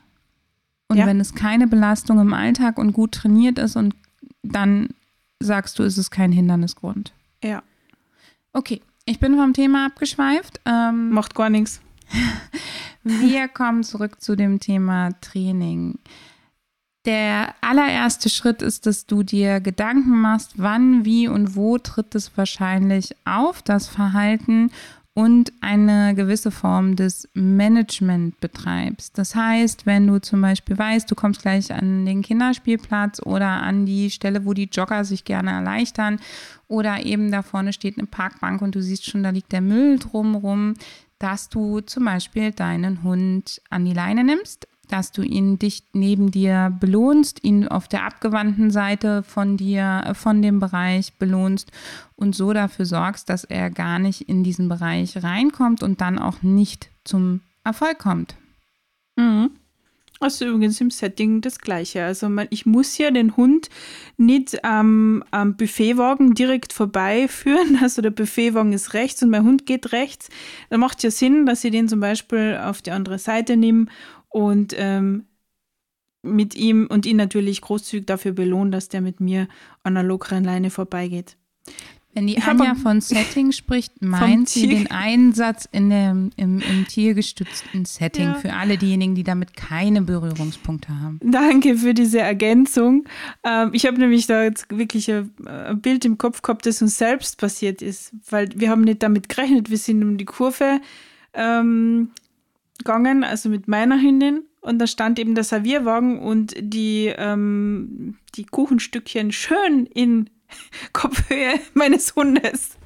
Und 0.87 0.97
ja. 0.97 1.05
wenn 1.05 1.19
es 1.19 1.33
keine 1.33 1.67
Belastung 1.67 2.19
im 2.19 2.33
Alltag 2.33 2.77
und 2.77 2.93
gut 2.93 3.13
trainiert 3.13 3.57
ist 3.57 3.75
und 3.75 3.95
dann 4.43 4.89
sagst 5.39 5.79
du, 5.79 5.83
ist 5.83 5.97
es 5.97 6.11
kein 6.11 6.31
Hindernisgrund. 6.31 7.13
Ja. 7.43 7.63
Okay, 8.53 8.81
ich 9.05 9.19
bin 9.19 9.35
vom 9.35 9.53
Thema 9.53 9.87
abgeschweift. 9.87 10.61
Ähm, 10.65 11.09
Macht 11.09 11.35
gar 11.35 11.49
nichts. 11.49 11.81
Wir 13.03 13.47
kommen 13.47 13.83
zurück 13.83 14.21
zu 14.21 14.35
dem 14.35 14.59
Thema 14.59 15.11
Training. 15.21 15.99
Der 17.05 17.53
allererste 17.61 18.29
Schritt 18.29 18.63
ist, 18.63 18.87
dass 18.87 19.05
du 19.05 19.21
dir 19.21 19.59
Gedanken 19.59 20.19
machst, 20.21 20.53
wann, 20.55 21.05
wie 21.05 21.27
und 21.27 21.55
wo 21.55 21.77
tritt 21.77 22.15
es 22.15 22.35
wahrscheinlich 22.35 23.15
auf, 23.25 23.61
das 23.61 23.87
Verhalten 23.87 24.71
und 25.15 25.53
eine 25.61 26.13
gewisse 26.13 26.51
Form 26.51 26.97
des 26.97 27.29
Management 27.33 28.37
betreibst. 28.41 29.17
Das 29.17 29.33
heißt, 29.33 29.85
wenn 29.85 30.05
du 30.05 30.19
zum 30.19 30.41
Beispiel 30.41 30.77
weißt, 30.77 31.09
du 31.09 31.15
kommst 31.15 31.41
gleich 31.41 31.73
an 31.73 32.05
den 32.05 32.21
Kinderspielplatz 32.21 33.21
oder 33.21 33.47
an 33.47 33.85
die 33.85 34.11
Stelle, 34.11 34.45
wo 34.45 34.53
die 34.53 34.69
Jogger 34.69 35.05
sich 35.05 35.23
gerne 35.23 35.51
erleichtern 35.51 36.19
oder 36.67 37.05
eben 37.05 37.31
da 37.31 37.43
vorne 37.43 37.71
steht 37.71 37.97
eine 37.97 38.07
Parkbank 38.07 38.61
und 38.61 38.75
du 38.75 38.81
siehst 38.81 39.05
schon, 39.05 39.23
da 39.23 39.29
liegt 39.29 39.53
der 39.53 39.61
Müll 39.61 39.99
drumrum, 39.99 40.73
dass 41.17 41.47
du 41.47 41.79
zum 41.79 42.03
Beispiel 42.03 42.51
deinen 42.51 43.01
Hund 43.01 43.61
an 43.69 43.85
die 43.85 43.93
Leine 43.93 44.25
nimmst 44.25 44.67
dass 44.89 45.11
du 45.11 45.21
ihn 45.21 45.59
dicht 45.59 45.85
neben 45.93 46.31
dir 46.31 46.75
belohnst, 46.79 47.43
ihn 47.43 47.67
auf 47.67 47.87
der 47.87 48.05
abgewandten 48.05 48.71
Seite 48.71 49.23
von 49.23 49.57
dir, 49.57 50.03
äh, 50.05 50.13
von 50.13 50.41
dem 50.41 50.59
Bereich 50.59 51.13
belohnst 51.13 51.71
und 52.15 52.35
so 52.35 52.53
dafür 52.53 52.85
sorgst, 52.85 53.29
dass 53.29 53.43
er 53.43 53.69
gar 53.69 53.99
nicht 53.99 54.21
in 54.21 54.43
diesen 54.43 54.69
Bereich 54.69 55.23
reinkommt 55.23 55.83
und 55.83 56.01
dann 56.01 56.19
auch 56.19 56.41
nicht 56.41 56.89
zum 57.03 57.41
Erfolg 57.63 57.99
kommt. 57.99 58.35
Mhm. 59.15 59.51
Also 60.21 60.45
übrigens 60.45 60.79
im 60.79 60.91
Setting 60.91 61.41
das 61.41 61.59
Gleiche. 61.59 62.05
Also 62.05 62.31
ich 62.49 62.65
muss 62.65 62.97
ja 62.97 63.11
den 63.11 63.35
Hund 63.35 63.69
nicht 64.15 64.57
ähm, 64.63 65.23
am 65.31 65.57
Buffetwagen 65.57 66.33
direkt 66.33 66.73
vorbeiführen. 66.73 67.79
Also 67.85 68.01
der 68.01 68.11
Buffetwagen 68.11 68.71
ist 68.71 68.93
rechts 68.93 69.21
und 69.21 69.29
mein 69.29 69.43
Hund 69.43 69.65
geht 69.65 69.91
rechts. 69.91 70.29
Da 70.69 70.77
macht 70.77 71.03
ja 71.03 71.11
Sinn, 71.11 71.45
dass 71.45 71.63
ich 71.63 71.71
den 71.71 71.89
zum 71.89 71.99
Beispiel 71.99 72.59
auf 72.63 72.81
die 72.81 72.91
andere 72.91 73.19
Seite 73.19 73.57
nehme 73.57 73.87
und 74.35 74.75
ähm, 74.77 75.23
mit 76.21 76.55
ihm 76.55 76.87
und 76.87 77.05
ihn 77.05 77.15
natürlich 77.15 77.61
großzügig 77.61 78.05
dafür 78.05 78.33
belohnen, 78.33 78.69
dass 78.69 78.89
der 78.89 78.99
mit 78.99 79.21
mir 79.21 79.47
an 79.83 79.95
einer 79.95 80.05
lockeren 80.05 80.43
Leine 80.43 80.71
vorbeigeht. 80.71 81.37
Wenn 82.13 82.27
die 82.27 82.41
Anja 82.41 82.75
von 82.75 82.99
Setting 82.99 83.53
spricht, 83.53 83.93
meint 84.01 84.49
sie 84.49 84.67
den 84.67 84.91
Einsatz 84.91 85.69
in 85.71 85.89
dem, 85.89 86.31
im, 86.35 86.59
im 86.59 86.85
tiergestützten 86.85 87.85
Setting 87.85 88.25
ja. 88.25 88.33
für 88.35 88.51
alle 88.53 88.77
diejenigen, 88.77 89.15
die 89.15 89.23
damit 89.23 89.55
keine 89.55 90.01
Berührungspunkte 90.01 90.89
haben. 90.99 91.21
Danke 91.23 91.77
für 91.77 91.93
diese 91.93 92.19
Ergänzung. 92.19 93.05
Ähm, 93.45 93.69
ich 93.71 93.85
habe 93.85 93.97
nämlich 93.99 94.27
da 94.27 94.43
jetzt 94.43 94.69
wirklich 94.69 95.09
ein, 95.09 95.31
ein, 95.47 95.79
Bild 95.79 96.03
im 96.03 96.17
Kopf 96.17 96.41
gehabt, 96.41 96.65
das 96.65 96.81
uns 96.81 96.97
selbst 96.97 97.37
passiert 97.37 97.81
ist, 97.81 98.11
weil 98.29 98.49
wir 98.53 98.69
haben 98.69 98.81
nicht 98.81 99.01
damit 99.01 99.29
gerechnet. 99.29 99.69
Wir 99.69 99.77
sind 99.77 100.03
um 100.03 100.17
die 100.17 100.25
Kurve 100.25 100.81
ähm, 101.33 102.09
gegangen, 102.77 103.23
also 103.23 103.49
mit 103.49 103.67
meiner 103.67 103.99
Hündin. 104.01 104.43
Und 104.61 104.79
da 104.79 104.87
stand 104.87 105.19
eben 105.19 105.35
der 105.35 105.43
Servierwagen 105.43 106.19
und 106.19 106.55
die, 106.57 107.13
ähm, 107.15 108.17
die 108.35 108.45
Kuchenstückchen 108.45 109.31
schön 109.31 109.85
in 109.85 110.29
Kopfhöhe 110.93 111.59
meines 111.73 112.15
Hundes. 112.15 112.77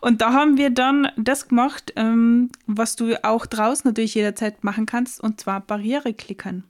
Und 0.00 0.20
da 0.20 0.32
haben 0.32 0.56
wir 0.56 0.70
dann 0.70 1.08
das 1.16 1.48
gemacht, 1.48 1.92
ähm, 1.96 2.50
was 2.66 2.96
du 2.96 3.22
auch 3.24 3.46
draußen 3.46 3.88
natürlich 3.88 4.14
jederzeit 4.14 4.64
machen 4.64 4.86
kannst, 4.86 5.20
und 5.20 5.40
zwar 5.40 5.60
Barriere 5.60 6.12
klicken. 6.12 6.64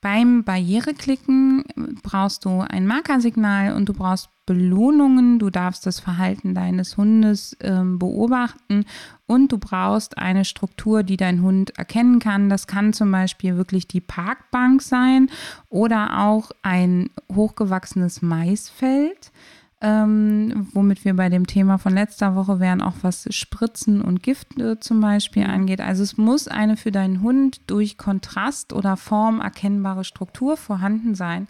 Beim 0.00 0.44
Barriereklicken 0.44 1.64
brauchst 2.02 2.44
du 2.44 2.60
ein 2.60 2.86
Markersignal 2.86 3.74
und 3.74 3.88
du 3.88 3.92
brauchst 3.92 4.30
Belohnungen. 4.48 5.38
Du 5.38 5.50
darfst 5.50 5.84
das 5.84 6.00
Verhalten 6.00 6.54
deines 6.54 6.96
Hundes 6.96 7.54
ähm, 7.60 7.98
beobachten 7.98 8.86
und 9.26 9.52
du 9.52 9.58
brauchst 9.58 10.16
eine 10.16 10.46
Struktur, 10.46 11.02
die 11.02 11.18
dein 11.18 11.42
Hund 11.42 11.76
erkennen 11.76 12.18
kann. 12.18 12.48
Das 12.48 12.66
kann 12.66 12.94
zum 12.94 13.12
Beispiel 13.12 13.58
wirklich 13.58 13.86
die 13.86 14.00
Parkbank 14.00 14.80
sein 14.80 15.28
oder 15.68 16.20
auch 16.20 16.50
ein 16.62 17.10
hochgewachsenes 17.30 18.22
Maisfeld 18.22 19.30
ähm, 19.80 20.66
womit 20.72 21.04
wir 21.04 21.14
bei 21.14 21.28
dem 21.28 21.46
Thema 21.46 21.78
von 21.78 21.94
letzter 21.94 22.34
Woche 22.34 22.58
wären, 22.58 22.82
auch 22.82 22.94
was 23.02 23.28
Spritzen 23.30 24.02
und 24.02 24.24
Gifte 24.24 24.80
zum 24.80 25.00
Beispiel 25.00 25.44
mhm. 25.44 25.50
angeht. 25.50 25.80
Also 25.80 26.02
es 26.02 26.16
muss 26.16 26.48
eine 26.48 26.76
für 26.76 26.90
deinen 26.90 27.22
Hund 27.22 27.60
durch 27.68 27.96
Kontrast 27.96 28.72
oder 28.72 28.96
Form 28.96 29.40
erkennbare 29.40 30.02
Struktur 30.02 30.56
vorhanden 30.56 31.14
sein. 31.14 31.46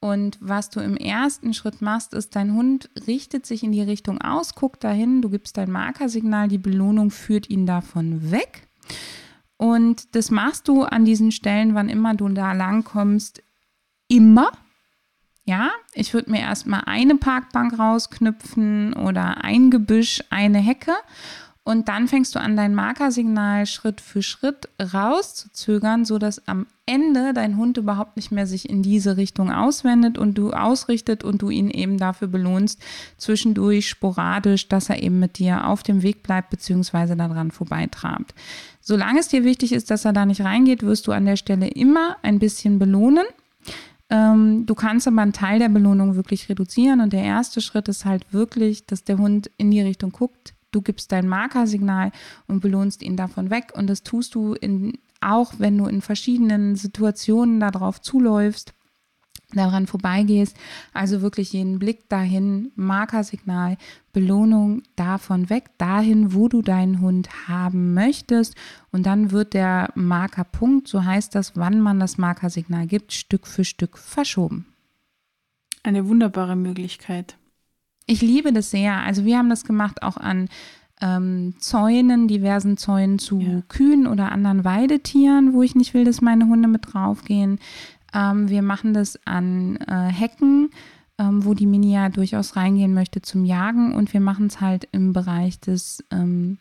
Und 0.00 0.38
was 0.40 0.70
du 0.70 0.80
im 0.80 0.96
ersten 0.96 1.54
Schritt 1.54 1.82
machst, 1.82 2.14
ist, 2.14 2.36
dein 2.36 2.54
Hund 2.54 2.88
richtet 3.06 3.46
sich 3.46 3.64
in 3.64 3.72
die 3.72 3.82
Richtung 3.82 4.20
aus, 4.20 4.54
guckt 4.54 4.84
dahin, 4.84 5.22
du 5.22 5.28
gibst 5.28 5.56
dein 5.56 5.70
Markersignal, 5.70 6.48
die 6.48 6.58
Belohnung 6.58 7.10
führt 7.10 7.50
ihn 7.50 7.66
davon 7.66 8.30
weg. 8.30 8.68
Und 9.56 10.14
das 10.14 10.30
machst 10.30 10.68
du 10.68 10.84
an 10.84 11.04
diesen 11.04 11.32
Stellen, 11.32 11.74
wann 11.74 11.88
immer 11.88 12.14
du 12.14 12.28
da 12.28 12.52
lang 12.52 12.84
kommst, 12.84 13.42
immer 14.06 14.52
ja, 15.48 15.70
ich 15.94 16.12
würde 16.12 16.30
mir 16.30 16.40
erstmal 16.40 16.82
eine 16.84 17.16
Parkbank 17.16 17.78
rausknüpfen 17.78 18.92
oder 18.92 19.42
ein 19.42 19.70
Gebüsch, 19.70 20.22
eine 20.28 20.58
Hecke. 20.58 20.92
Und 21.68 21.88
dann 21.88 22.08
fängst 22.08 22.34
du 22.34 22.40
an, 22.40 22.56
dein 22.56 22.74
Markersignal 22.74 23.66
Schritt 23.66 24.00
für 24.00 24.22
Schritt 24.22 24.70
rauszuzögern, 24.80 26.06
sodass 26.06 26.48
am 26.48 26.66
Ende 26.86 27.34
dein 27.34 27.58
Hund 27.58 27.76
überhaupt 27.76 28.16
nicht 28.16 28.32
mehr 28.32 28.46
sich 28.46 28.70
in 28.70 28.82
diese 28.82 29.18
Richtung 29.18 29.52
auswendet 29.52 30.16
und 30.16 30.38
du 30.38 30.52
ausrichtet 30.52 31.24
und 31.24 31.42
du 31.42 31.50
ihn 31.50 31.68
eben 31.68 31.98
dafür 31.98 32.28
belohnst, 32.28 32.80
zwischendurch 33.18 33.86
sporadisch, 33.86 34.68
dass 34.68 34.88
er 34.88 35.02
eben 35.02 35.18
mit 35.18 35.36
dir 35.36 35.66
auf 35.66 35.82
dem 35.82 36.02
Weg 36.02 36.22
bleibt, 36.22 36.48
beziehungsweise 36.48 37.16
daran 37.16 37.50
vorbeitrabt. 37.50 38.34
Solange 38.80 39.20
es 39.20 39.28
dir 39.28 39.44
wichtig 39.44 39.72
ist, 39.72 39.90
dass 39.90 40.06
er 40.06 40.14
da 40.14 40.24
nicht 40.24 40.40
reingeht, 40.40 40.82
wirst 40.82 41.06
du 41.06 41.12
an 41.12 41.26
der 41.26 41.36
Stelle 41.36 41.68
immer 41.68 42.16
ein 42.22 42.38
bisschen 42.38 42.78
belohnen. 42.78 43.26
Ähm, 44.08 44.64
du 44.64 44.74
kannst 44.74 45.06
aber 45.06 45.20
einen 45.20 45.34
Teil 45.34 45.58
der 45.58 45.68
Belohnung 45.68 46.16
wirklich 46.16 46.48
reduzieren 46.48 47.02
und 47.02 47.12
der 47.12 47.24
erste 47.24 47.60
Schritt 47.60 47.88
ist 47.88 48.06
halt 48.06 48.32
wirklich, 48.32 48.86
dass 48.86 49.04
der 49.04 49.18
Hund 49.18 49.50
in 49.58 49.70
die 49.70 49.82
Richtung 49.82 50.12
guckt. 50.12 50.54
Du 50.70 50.82
gibst 50.82 51.12
dein 51.12 51.28
Markersignal 51.28 52.12
und 52.46 52.60
belohnst 52.60 53.02
ihn 53.02 53.16
davon 53.16 53.50
weg 53.50 53.72
und 53.74 53.88
das 53.88 54.02
tust 54.02 54.34
du 54.34 54.54
in, 54.54 54.98
auch, 55.20 55.54
wenn 55.58 55.78
du 55.78 55.86
in 55.86 56.02
verschiedenen 56.02 56.76
Situationen 56.76 57.60
darauf 57.60 58.00
zuläufst 58.00 58.74
daran 59.54 59.86
vorbeigehst. 59.86 60.56
Also 60.92 61.22
wirklich 61.22 61.52
jeden 61.52 61.78
Blick 61.78 62.08
dahin, 62.08 62.70
Markersignal, 62.76 63.76
Belohnung 64.12 64.82
davon 64.96 65.48
weg, 65.48 65.70
dahin, 65.78 66.34
wo 66.34 66.48
du 66.48 66.62
deinen 66.62 67.00
Hund 67.00 67.48
haben 67.48 67.94
möchtest. 67.94 68.54
Und 68.92 69.06
dann 69.06 69.30
wird 69.30 69.54
der 69.54 69.90
Markerpunkt, 69.94 70.88
so 70.88 71.04
heißt 71.04 71.34
das, 71.34 71.56
wann 71.56 71.80
man 71.80 71.98
das 71.98 72.18
Markersignal 72.18 72.86
gibt, 72.86 73.12
Stück 73.12 73.46
für 73.46 73.64
Stück 73.64 73.96
verschoben. 73.96 74.66
Eine 75.82 76.06
wunderbare 76.08 76.56
Möglichkeit. 76.56 77.37
Ich 78.08 78.22
liebe 78.22 78.52
das 78.54 78.70
sehr. 78.70 78.96
Also 79.02 79.24
wir 79.26 79.36
haben 79.36 79.50
das 79.50 79.64
gemacht 79.64 80.02
auch 80.02 80.16
an 80.16 80.48
ähm, 81.00 81.54
Zäunen, 81.58 82.26
diversen 82.26 82.78
Zäunen 82.78 83.18
zu 83.18 83.38
ja. 83.38 83.62
Kühen 83.68 84.06
oder 84.06 84.32
anderen 84.32 84.64
Weidetieren, 84.64 85.52
wo 85.52 85.62
ich 85.62 85.74
nicht 85.74 85.92
will, 85.92 86.04
dass 86.04 86.22
meine 86.22 86.46
Hunde 86.46 86.68
mit 86.68 86.92
draufgehen. 86.92 87.60
Ähm, 88.14 88.48
wir 88.48 88.62
machen 88.62 88.94
das 88.94 89.20
an 89.26 89.76
äh, 89.76 90.10
Hecken, 90.10 90.70
ähm, 91.18 91.44
wo 91.44 91.52
die 91.52 91.66
Mini 91.66 91.92
ja 91.92 92.08
durchaus 92.08 92.56
reingehen 92.56 92.94
möchte 92.94 93.20
zum 93.20 93.44
Jagen. 93.44 93.94
Und 93.94 94.14
wir 94.14 94.20
machen 94.20 94.46
es 94.46 94.62
halt 94.62 94.88
im 94.92 95.12
Bereich 95.12 95.60
des 95.60 96.02
ähm, 96.10 96.56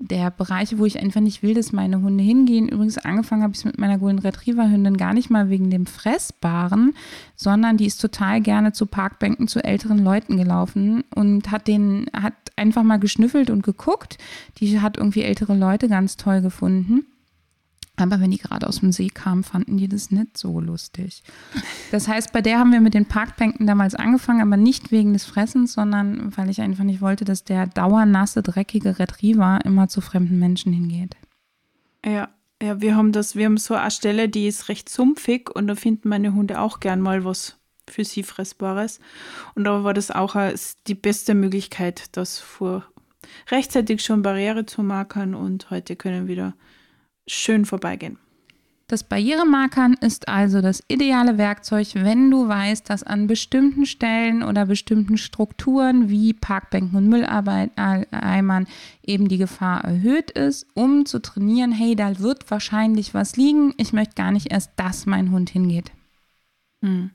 der 0.00 0.30
Bereiche, 0.30 0.78
wo 0.78 0.86
ich 0.86 0.98
einfach 0.98 1.20
nicht 1.20 1.42
will, 1.42 1.52
dass 1.52 1.72
meine 1.72 2.00
Hunde 2.00 2.24
hingehen. 2.24 2.68
Übrigens 2.68 2.96
angefangen 2.96 3.42
habe 3.42 3.52
ich 3.52 3.58
es 3.58 3.64
mit 3.66 3.78
meiner 3.78 3.98
Golden 3.98 4.18
Retriever 4.18 4.68
Hündin 4.68 4.96
gar 4.96 5.12
nicht 5.12 5.28
mal 5.28 5.50
wegen 5.50 5.70
dem 5.70 5.84
Fressbaren, 5.84 6.94
sondern 7.36 7.76
die 7.76 7.84
ist 7.84 8.00
total 8.00 8.40
gerne 8.40 8.72
zu 8.72 8.86
Parkbänken 8.86 9.46
zu 9.46 9.62
älteren 9.62 10.02
Leuten 10.02 10.38
gelaufen 10.38 11.04
und 11.14 11.50
hat 11.50 11.68
den 11.68 12.06
hat 12.14 12.32
einfach 12.56 12.82
mal 12.82 12.98
geschnüffelt 12.98 13.50
und 13.50 13.62
geguckt. 13.62 14.16
Die 14.58 14.80
hat 14.80 14.96
irgendwie 14.96 15.22
ältere 15.22 15.54
Leute 15.54 15.86
ganz 15.88 16.16
toll 16.16 16.40
gefunden 16.40 17.04
Aber 18.00 18.20
wenn 18.20 18.30
die 18.30 18.38
gerade 18.38 18.66
aus 18.66 18.80
dem 18.80 18.92
See 18.92 19.08
kamen, 19.08 19.44
fanden 19.44 19.76
die 19.76 19.88
das 19.88 20.10
nicht 20.10 20.36
so 20.36 20.60
lustig. 20.60 21.22
Das 21.90 22.08
heißt, 22.08 22.32
bei 22.32 22.40
der 22.40 22.58
haben 22.58 22.72
wir 22.72 22.80
mit 22.80 22.94
den 22.94 23.06
Parkbänken 23.06 23.66
damals 23.66 23.94
angefangen, 23.94 24.42
aber 24.42 24.56
nicht 24.56 24.90
wegen 24.90 25.12
des 25.12 25.24
Fressens, 25.24 25.72
sondern 25.72 26.36
weil 26.36 26.50
ich 26.50 26.60
einfach 26.60 26.84
nicht 26.84 27.00
wollte, 27.00 27.24
dass 27.24 27.44
der 27.44 27.66
dauernasse, 27.66 28.42
dreckige 28.42 28.98
Retriever 28.98 29.60
immer 29.64 29.88
zu 29.88 30.00
fremden 30.00 30.38
Menschen 30.38 30.72
hingeht. 30.72 31.16
Ja, 32.04 32.28
ja, 32.62 32.80
wir 32.80 32.94
haben 32.94 33.12
das, 33.12 33.36
wir 33.36 33.46
haben 33.46 33.56
so 33.56 33.74
eine 33.74 33.90
Stelle, 33.90 34.28
die 34.28 34.46
ist 34.46 34.68
recht 34.68 34.88
sumpfig 34.88 35.50
und 35.54 35.66
da 35.66 35.74
finden 35.74 36.08
meine 36.08 36.34
Hunde 36.34 36.60
auch 36.60 36.80
gern 36.80 37.00
mal 37.00 37.24
was 37.24 37.56
für 37.88 38.04
sie 38.04 38.22
Fressbares. 38.22 39.00
Und 39.54 39.64
da 39.64 39.82
war 39.82 39.94
das 39.94 40.10
auch 40.10 40.36
die 40.86 40.94
beste 40.94 41.34
Möglichkeit, 41.34 42.16
das 42.16 42.38
vor 42.38 42.84
rechtzeitig 43.50 44.02
schon 44.02 44.22
Barriere 44.22 44.66
zu 44.66 44.82
markern 44.82 45.34
und 45.34 45.70
heute 45.70 45.96
können 45.96 46.28
wieder 46.28 46.54
schön 47.32 47.64
vorbeigehen. 47.64 48.18
Das 48.90 49.04
Barrieremarkern 49.04 49.94
ist 50.00 50.26
also 50.26 50.60
das 50.60 50.82
ideale 50.88 51.38
Werkzeug, 51.38 51.94
wenn 51.94 52.28
du 52.28 52.48
weißt, 52.48 52.90
dass 52.90 53.04
an 53.04 53.28
bestimmten 53.28 53.86
Stellen 53.86 54.42
oder 54.42 54.66
bestimmten 54.66 55.16
Strukturen 55.16 56.10
wie 56.10 56.32
Parkbänken 56.32 56.96
und 56.96 57.08
Mülleimern 57.08 58.66
eben 59.06 59.28
die 59.28 59.38
Gefahr 59.38 59.84
erhöht 59.84 60.32
ist, 60.32 60.66
um 60.74 61.06
zu 61.06 61.20
trainieren, 61.20 61.70
hey, 61.70 61.94
da 61.94 62.18
wird 62.18 62.50
wahrscheinlich 62.50 63.14
was 63.14 63.36
liegen. 63.36 63.74
Ich 63.76 63.92
möchte 63.92 64.16
gar 64.16 64.32
nicht 64.32 64.50
erst, 64.50 64.72
dass 64.74 65.06
mein 65.06 65.30
Hund 65.30 65.50
hingeht. 65.50 65.92
Hm. 66.82 67.12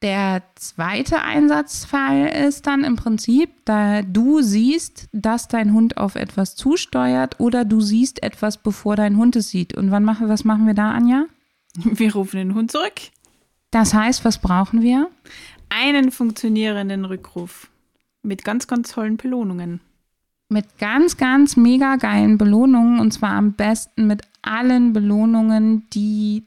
Der 0.00 0.42
zweite 0.54 1.22
Einsatzfall 1.22 2.28
ist 2.28 2.68
dann 2.68 2.84
im 2.84 2.94
Prinzip, 2.94 3.50
da 3.64 4.02
du 4.02 4.42
siehst, 4.42 5.08
dass 5.12 5.48
dein 5.48 5.72
Hund 5.72 5.96
auf 5.96 6.14
etwas 6.14 6.54
zusteuert 6.54 7.40
oder 7.40 7.64
du 7.64 7.80
siehst 7.80 8.22
etwas, 8.22 8.58
bevor 8.58 8.94
dein 8.94 9.16
Hund 9.16 9.34
es 9.34 9.50
sieht. 9.50 9.74
Und 9.74 9.90
wann 9.90 10.04
machen, 10.04 10.28
was 10.28 10.44
machen 10.44 10.66
wir 10.66 10.74
da, 10.74 10.92
Anja? 10.92 11.26
Wir 11.74 12.14
rufen 12.14 12.36
den 12.36 12.54
Hund 12.54 12.70
zurück. 12.72 12.94
Das 13.70 13.92
heißt, 13.92 14.24
was 14.24 14.38
brauchen 14.38 14.82
wir? 14.82 15.10
Einen 15.68 16.10
funktionierenden 16.10 17.04
Rückruf 17.04 17.68
mit 18.22 18.44
ganz, 18.44 18.66
ganz 18.66 18.92
tollen 18.92 19.16
Belohnungen. 19.16 19.80
Mit 20.48 20.78
ganz, 20.78 21.18
ganz 21.18 21.56
mega 21.56 21.96
geilen 21.96 22.38
Belohnungen 22.38 23.00
und 23.00 23.12
zwar 23.12 23.32
am 23.32 23.52
besten 23.52 24.06
mit 24.06 24.22
allen 24.40 24.94
Belohnungen, 24.94 25.88
die, 25.90 26.44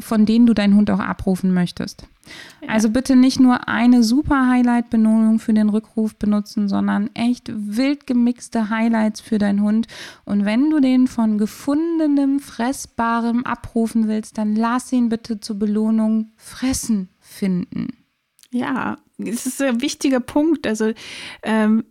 von 0.00 0.26
denen 0.26 0.46
du 0.46 0.54
deinen 0.54 0.74
Hund 0.74 0.90
auch 0.90 0.98
abrufen 0.98 1.52
möchtest. 1.52 2.06
Also 2.66 2.88
bitte 2.88 3.16
nicht 3.16 3.40
nur 3.40 3.68
eine 3.68 4.02
super 4.02 4.48
Highlight-Belohnung 4.48 5.38
für 5.38 5.52
den 5.52 5.68
Rückruf 5.68 6.14
benutzen, 6.14 6.68
sondern 6.68 7.10
echt 7.14 7.50
wild 7.52 8.06
gemixte 8.06 8.70
Highlights 8.70 9.20
für 9.20 9.38
deinen 9.38 9.62
Hund. 9.62 9.88
Und 10.24 10.44
wenn 10.44 10.70
du 10.70 10.80
den 10.80 11.08
von 11.08 11.36
gefundenem, 11.36 12.38
fressbarem 12.40 13.44
abrufen 13.44 14.08
willst, 14.08 14.38
dann 14.38 14.54
lass 14.54 14.92
ihn 14.92 15.08
bitte 15.08 15.40
zur 15.40 15.58
Belohnung 15.58 16.32
fressen 16.36 17.08
finden. 17.18 17.88
Ja, 18.50 18.98
das 19.18 19.46
ist 19.46 19.60
ein 19.60 19.80
wichtiger 19.80 20.20
Punkt. 20.20 20.66
Also 20.66 20.92
ähm, 21.42 21.84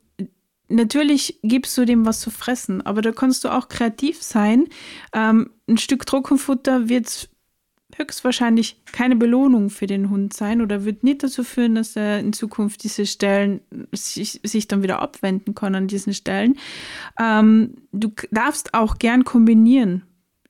natürlich 0.70 1.40
gibst 1.44 1.78
du 1.78 1.86
dem 1.86 2.06
was 2.06 2.22
zu 2.22 2.30
fressen, 2.30 2.86
aber 2.86 3.02
da 3.02 3.12
kannst 3.12 3.44
du 3.44 3.50
auch 3.50 3.68
kreativ 3.68 4.22
sein. 4.22 4.68
Ähm, 5.14 5.50
ein 5.68 5.78
Stück 5.78 6.06
Trockenfutter 6.06 6.88
wird 6.88 7.30
höchstwahrscheinlich 7.98 8.82
keine 8.92 9.16
Belohnung 9.16 9.70
für 9.70 9.88
den 9.88 10.10
Hund 10.10 10.34
sein 10.34 10.62
oder 10.62 10.86
wird 10.86 11.04
nicht 11.04 11.24
dazu 11.24 11.44
führen, 11.44 11.76
dass 11.76 11.96
er 11.96 12.20
in 12.20 12.34
Zukunft 12.34 12.84
diese 12.84 13.06
Stellen 13.06 13.62
sich, 13.92 14.40
sich 14.44 14.68
dann 14.68 14.84
wieder 14.84 15.02
abwenden 15.02 15.56
kann 15.56 15.76
an 15.76 15.88
diesen 15.88 16.14
Stellen. 16.14 16.58
Ähm, 17.20 17.76
du 17.92 18.12
darfst 18.32 18.74
auch 18.74 18.98
gern 18.98 19.24
kombinieren, 19.24 20.04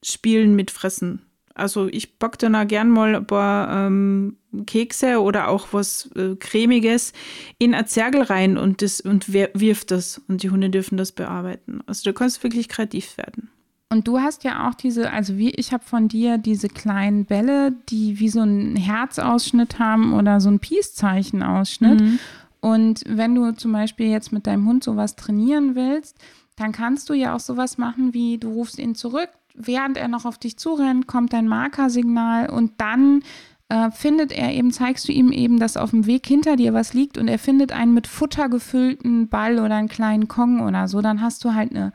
Spielen 0.03 0.55
mit 0.55 0.71
Fressen. 0.71 1.21
Also 1.53 1.87
ich 1.87 2.17
packe 2.17 2.37
dann 2.37 2.55
auch 2.55 2.67
gern 2.67 2.89
mal 2.89 3.15
ein 3.15 3.27
paar 3.27 3.87
ähm, 3.87 4.37
Kekse 4.65 5.21
oder 5.21 5.49
auch 5.49 5.67
was 5.71 6.09
äh, 6.15 6.35
Cremiges 6.35 7.13
in 7.57 7.75
ein 7.75 7.87
Zergel 7.87 8.23
rein 8.23 8.57
und, 8.57 8.81
das, 8.81 9.01
und 9.01 9.31
wirf 9.33 9.85
das 9.85 10.21
und 10.27 10.43
die 10.43 10.49
Hunde 10.49 10.69
dürfen 10.69 10.97
das 10.97 11.11
bearbeiten. 11.11 11.81
Also 11.85 12.09
du 12.09 12.13
kannst 12.13 12.43
wirklich 12.43 12.67
kreativ 12.67 13.17
werden. 13.17 13.49
Und 13.91 14.07
du 14.07 14.21
hast 14.21 14.45
ja 14.45 14.69
auch 14.69 14.73
diese, 14.73 15.11
also 15.11 15.37
wie 15.37 15.49
ich 15.49 15.73
habe 15.73 15.83
von 15.83 16.07
dir 16.07 16.37
diese 16.37 16.69
kleinen 16.69 17.25
Bälle, 17.25 17.73
die 17.89 18.21
wie 18.21 18.29
so 18.29 18.39
ein 18.39 18.77
Herzausschnitt 18.77 19.79
haben 19.79 20.13
oder 20.13 20.39
so 20.39 20.49
ein 20.49 20.59
Peace-Zeichen-Ausschnitt. 20.59 21.99
Mhm. 21.99 22.19
Und 22.61 23.03
wenn 23.05 23.35
du 23.35 23.51
zum 23.51 23.73
Beispiel 23.73 24.07
jetzt 24.07 24.31
mit 24.31 24.47
deinem 24.47 24.65
Hund 24.65 24.85
sowas 24.85 25.17
trainieren 25.17 25.75
willst, 25.75 26.15
dann 26.55 26.71
kannst 26.71 27.09
du 27.09 27.13
ja 27.13 27.35
auch 27.35 27.41
sowas 27.41 27.77
machen 27.77 28.13
wie, 28.13 28.37
du 28.37 28.53
rufst 28.53 28.79
ihn 28.79 28.95
zurück, 28.95 29.27
während 29.55 29.97
er 29.97 30.07
noch 30.07 30.23
auf 30.23 30.37
dich 30.37 30.57
zurennt, 30.57 31.07
kommt 31.07 31.33
dein 31.33 31.49
Markersignal 31.49 32.49
und 32.49 32.71
dann 32.77 33.23
äh, 33.67 33.91
findet 33.91 34.31
er 34.31 34.53
eben, 34.53 34.71
zeigst 34.71 35.05
du 35.09 35.11
ihm 35.11 35.33
eben, 35.33 35.59
dass 35.59 35.75
auf 35.75 35.89
dem 35.89 36.05
Weg 36.05 36.25
hinter 36.25 36.55
dir 36.55 36.73
was 36.73 36.93
liegt 36.93 37.17
und 37.17 37.27
er 37.27 37.39
findet 37.39 37.73
einen 37.73 37.93
mit 37.93 38.07
Futter 38.07 38.47
gefüllten 38.47 39.27
Ball 39.27 39.59
oder 39.59 39.75
einen 39.75 39.89
kleinen 39.89 40.29
Kong 40.29 40.61
oder 40.61 40.87
so, 40.87 41.01
dann 41.01 41.19
hast 41.19 41.43
du 41.43 41.53
halt 41.53 41.71
eine 41.71 41.91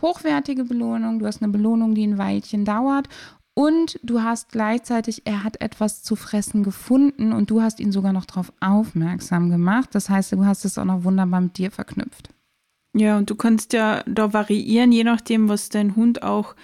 hochwertige 0.00 0.64
Belohnung, 0.64 1.18
du 1.18 1.26
hast 1.26 1.42
eine 1.42 1.52
Belohnung, 1.52 1.94
die 1.94 2.06
ein 2.06 2.18
Weilchen 2.18 2.64
dauert 2.64 3.08
und 3.58 3.98
du 4.04 4.22
hast 4.22 4.52
gleichzeitig, 4.52 5.22
er 5.24 5.42
hat 5.42 5.60
etwas 5.60 6.04
zu 6.04 6.14
fressen 6.14 6.62
gefunden 6.62 7.32
und 7.32 7.50
du 7.50 7.60
hast 7.60 7.80
ihn 7.80 7.90
sogar 7.90 8.12
noch 8.12 8.24
darauf 8.24 8.52
aufmerksam 8.60 9.50
gemacht. 9.50 9.88
Das 9.94 10.08
heißt, 10.08 10.30
du 10.30 10.44
hast 10.44 10.64
es 10.64 10.78
auch 10.78 10.84
noch 10.84 11.02
wunderbar 11.02 11.40
mit 11.40 11.58
dir 11.58 11.72
verknüpft. 11.72 12.28
Ja, 12.94 13.16
und 13.16 13.30
du 13.30 13.34
kannst 13.34 13.72
ja 13.72 14.04
da 14.06 14.32
variieren, 14.32 14.92
je 14.92 15.02
nachdem, 15.02 15.48
was 15.48 15.70
dein 15.70 15.96
Hund 15.96 16.22
auch 16.22 16.54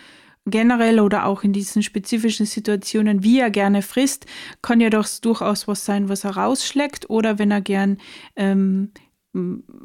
generell 0.47 1.01
oder 1.01 1.27
auch 1.27 1.43
in 1.43 1.53
diesen 1.53 1.83
spezifischen 1.83 2.47
Situationen, 2.47 3.25
wie 3.25 3.41
er 3.41 3.51
gerne 3.51 3.83
frisst, 3.83 4.27
kann 4.63 4.81
ja 4.81 4.91
doch 4.91 5.09
durchaus 5.21 5.67
was 5.67 5.85
sein, 5.85 6.09
was 6.09 6.23
er 6.23 6.37
rausschlägt 6.37 7.11
oder 7.11 7.41
wenn 7.41 7.51
er 7.51 7.61
gern 7.61 7.99
ähm, 8.37 8.93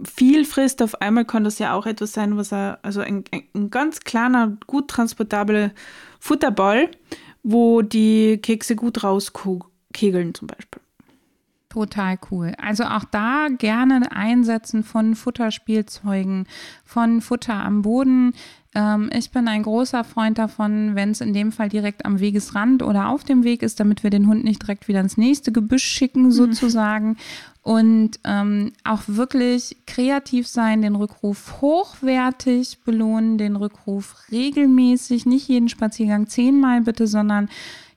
viel 0.03 0.45
frisst, 0.45 0.81
auf 0.81 1.01
einmal 1.01 1.25
kann 1.25 1.43
das 1.43 1.59
ja 1.59 1.73
auch 1.73 1.85
etwas 1.85 2.13
sein, 2.13 2.37
was 2.37 2.51
er, 2.51 2.79
also 2.83 3.01
ein, 3.01 3.23
ein 3.31 3.69
ganz 3.71 4.01
kleiner, 4.01 4.57
gut 4.67 4.89
transportabler 4.89 5.71
Futterball, 6.19 6.89
wo 7.41 7.81
die 7.81 8.37
Kekse 8.37 8.75
gut 8.75 9.03
rauskegeln 9.03 10.33
zum 10.35 10.47
Beispiel. 10.47 10.81
Total 11.69 12.17
cool. 12.31 12.53
Also 12.59 12.83
auch 12.83 13.05
da 13.05 13.47
gerne 13.55 14.11
einsetzen 14.11 14.83
von 14.83 15.15
Futterspielzeugen, 15.15 16.47
von 16.83 17.21
Futter 17.21 17.53
am 17.53 17.83
Boden. 17.83 18.33
Ähm, 18.73 19.11
ich 19.13 19.29
bin 19.29 19.47
ein 19.47 19.61
großer 19.61 20.03
Freund 20.03 20.39
davon, 20.39 20.95
wenn 20.95 21.11
es 21.11 21.21
in 21.21 21.31
dem 21.31 21.51
Fall 21.51 21.69
direkt 21.69 22.05
am 22.05 22.19
Wegesrand 22.19 22.81
oder 22.81 23.09
auf 23.09 23.23
dem 23.23 23.43
Weg 23.43 23.61
ist, 23.61 23.79
damit 23.79 24.01
wir 24.01 24.09
den 24.09 24.25
Hund 24.27 24.43
nicht 24.43 24.63
direkt 24.63 24.87
wieder 24.87 24.99
ins 24.99 25.17
nächste 25.17 25.51
Gebüsch 25.51 25.85
schicken, 25.85 26.23
mhm. 26.23 26.31
sozusagen. 26.31 27.09
Mhm 27.09 27.17
und 27.69 28.19
ähm, 28.23 28.71
auch 28.83 29.03
wirklich 29.05 29.77
kreativ 29.85 30.47
sein, 30.47 30.81
den 30.81 30.95
Rückruf 30.95 31.61
hochwertig 31.61 32.79
belohnen, 32.83 33.37
den 33.37 33.55
Rückruf 33.55 34.15
regelmäßig, 34.31 35.27
nicht 35.27 35.47
jeden 35.47 35.69
Spaziergang 35.69 36.25
zehnmal 36.25 36.81
bitte, 36.81 37.05
sondern 37.05 37.47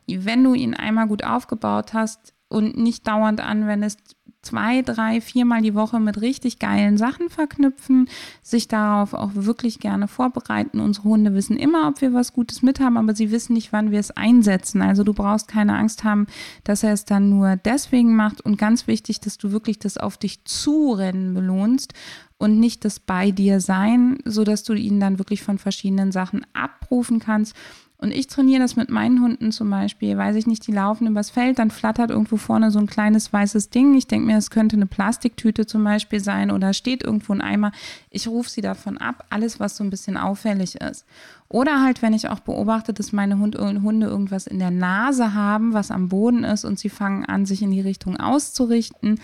wenn 0.06 0.44
du 0.44 0.52
ihn 0.52 0.74
einmal 0.74 1.08
gut 1.08 1.24
aufgebaut 1.24 1.94
hast 1.94 2.35
und 2.48 2.76
nicht 2.76 3.08
dauernd 3.08 3.40
anwendest, 3.40 4.14
zwei, 4.42 4.83
drei, 4.83 5.20
viermal 5.20 5.62
die 5.62 5.74
Woche 5.74 6.00
mit 6.00 6.20
richtig 6.20 6.59
geilen 6.59 6.98
Sachen 6.98 7.31
verknüpfen, 7.31 8.09
sich 8.42 8.66
darauf 8.66 9.14
auch 9.14 9.31
wirklich 9.35 9.78
gerne 9.78 10.09
vorbereiten. 10.09 10.81
Unsere 10.81 11.09
Hunde 11.09 11.33
wissen 11.33 11.57
immer, 11.57 11.88
ob 11.88 12.00
wir 12.00 12.12
was 12.12 12.33
Gutes 12.33 12.61
mit 12.61 12.81
haben, 12.81 12.96
aber 12.96 13.14
sie 13.14 13.31
wissen 13.31 13.52
nicht, 13.52 13.72
wann 13.72 13.92
wir 13.92 14.00
es 14.00 14.11
einsetzen. 14.11 14.83
Also 14.83 15.05
du 15.05 15.14
brauchst 15.14 15.46
keine 15.46 15.76
Angst 15.76 16.02
haben, 16.02 16.26
dass 16.64 16.83
er 16.83 16.92
es 16.92 17.05
dann 17.05 17.31
nur 17.31 17.55
deswegen 17.57 18.16
macht. 18.16 18.40
Und 18.40 18.59
ganz 18.59 18.88
wichtig, 18.88 19.20
dass 19.20 19.38
du 19.38 19.52
wirklich 19.52 19.78
das 19.78 19.96
auf 19.96 20.18
dich 20.18 20.44
zurennen 20.44 21.35
belohnst 21.35 21.94
und 22.37 22.59
nicht 22.59 22.85
das 22.85 22.98
bei 22.98 23.31
dir 23.31 23.61
sein, 23.61 24.18
sodass 24.24 24.64
du 24.64 24.74
ihn 24.74 24.98
dann 24.98 25.20
wirklich 25.20 25.42
von 25.42 25.59
verschiedenen 25.59 26.11
Sachen 26.11 26.44
abrufen 26.52 27.20
kannst 27.20 27.55
und 28.03 28.11
ich 28.11 28.27
trainiere 28.27 28.61
das 28.61 28.75
mit 28.75 28.91
meinen 28.91 29.23
Hunden 29.23 29.53
zum 29.53 29.71
Beispiel, 29.71 30.17
weiß 30.17 30.35
ich 30.35 30.49
nicht, 30.49 30.67
die 30.67 30.73
laufen 30.73 31.07
übers 31.07 31.31
Feld, 31.31 31.61
dann 31.61 31.71
flattert 31.71 32.11
irgendwo 32.11 32.37
vorne 32.37 32.73
so 32.73 32.81
ein 32.81 32.88
kleines 32.88 33.33
weißes 33.33 33.71
Ding. 33.71 33.95
Ich 33.95 34.09
denke 34.09 34.27
mir, 34.27 34.37
es 34.37 34.51
könnte 34.51 34.75
eine 34.75 34.87
Plastiktüte 34.87 35.67
zum 35.67 35.85
Beispiel 35.85 36.19
sein 36.19 36.51
oder 36.51 36.73
steht 36.73 37.05
irgendwo 37.05 37.33
ein 37.33 37.41
Eimer. 37.41 37.71
Ich 38.11 38.27
rufe 38.27 38.51
sie 38.51 38.61
davon 38.61 38.99
ab, 38.99 39.25
alles, 39.31 39.61
was 39.61 39.77
so 39.77 39.85
ein 39.85 39.91
bisschen 39.91 40.17
auffällig 40.17 40.81
ist. 40.81 41.07
Oder 41.49 41.81
halt, 41.81 42.03
wenn 42.03 42.12
ich 42.12 42.29
auch 42.29 42.41
beobachte, 42.41 42.93
dass 42.93 43.12
meine 43.12 43.38
Hund, 43.38 43.57
Hunde 43.57 44.07
irgendwas 44.09 44.49
in 44.49 44.59
der 44.59 44.73
Nase 44.73 45.35
haben, 45.35 45.73
was 45.73 45.93
am 45.93 46.09
Boden 46.09 46.43
ist 46.43 46.65
und 46.65 46.81
sie 46.81 46.88
fangen 46.88 47.25
an, 47.25 47.47
sich 47.47 47.62
in 47.62 47.71
die 47.71 47.83
Richtung 47.83 48.17
auszurichten 48.17 49.21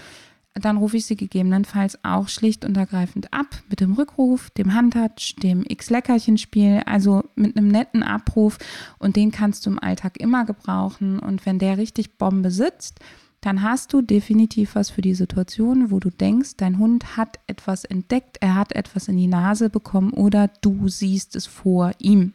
dann 0.64 0.76
rufe 0.76 0.96
ich 0.96 1.06
sie 1.06 1.16
gegebenenfalls 1.16 1.98
auch 2.04 2.28
schlicht 2.28 2.64
und 2.64 2.76
ergreifend 2.76 3.32
ab 3.32 3.62
mit 3.68 3.80
dem 3.80 3.92
Rückruf, 3.92 4.50
dem 4.50 4.74
Handtouch, 4.74 5.36
dem 5.42 5.64
X-Leckerchen-Spiel, 5.66 6.82
also 6.86 7.24
mit 7.34 7.56
einem 7.56 7.68
netten 7.68 8.02
Abruf 8.02 8.58
und 8.98 9.16
den 9.16 9.30
kannst 9.30 9.66
du 9.66 9.70
im 9.70 9.78
Alltag 9.78 10.18
immer 10.18 10.44
gebrauchen 10.44 11.18
und 11.18 11.46
wenn 11.46 11.58
der 11.58 11.78
richtig 11.78 12.18
Bombe 12.18 12.50
sitzt, 12.50 13.00
dann 13.40 13.62
hast 13.62 13.92
du 13.92 14.02
definitiv 14.02 14.74
was 14.74 14.90
für 14.90 15.02
die 15.02 15.14
Situation, 15.14 15.90
wo 15.90 16.00
du 16.00 16.10
denkst, 16.10 16.56
dein 16.56 16.78
Hund 16.78 17.16
hat 17.16 17.38
etwas 17.46 17.84
entdeckt, 17.84 18.38
er 18.40 18.56
hat 18.56 18.72
etwas 18.72 19.08
in 19.08 19.16
die 19.16 19.28
Nase 19.28 19.70
bekommen 19.70 20.12
oder 20.12 20.48
du 20.60 20.88
siehst 20.88 21.36
es 21.36 21.46
vor 21.46 21.92
ihm. 21.98 22.32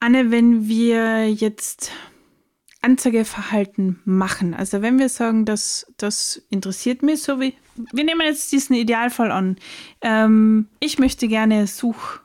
Anne, 0.00 0.30
wenn 0.30 0.68
wir 0.68 1.28
jetzt 1.32 1.90
Anzeigeverhalten 2.88 4.00
machen, 4.06 4.54
also 4.54 4.80
wenn 4.80 4.98
wir 4.98 5.10
sagen, 5.10 5.44
dass 5.44 5.92
das 5.98 6.42
interessiert 6.48 7.02
mich, 7.02 7.22
so 7.22 7.38
wie 7.38 7.54
wir 7.92 8.04
nehmen 8.04 8.22
jetzt 8.22 8.50
diesen 8.50 8.74
Idealfall 8.74 9.30
an. 9.30 9.56
Ähm, 10.00 10.68
ich 10.80 10.98
möchte 10.98 11.28
gerne 11.28 11.66
Such, 11.66 12.20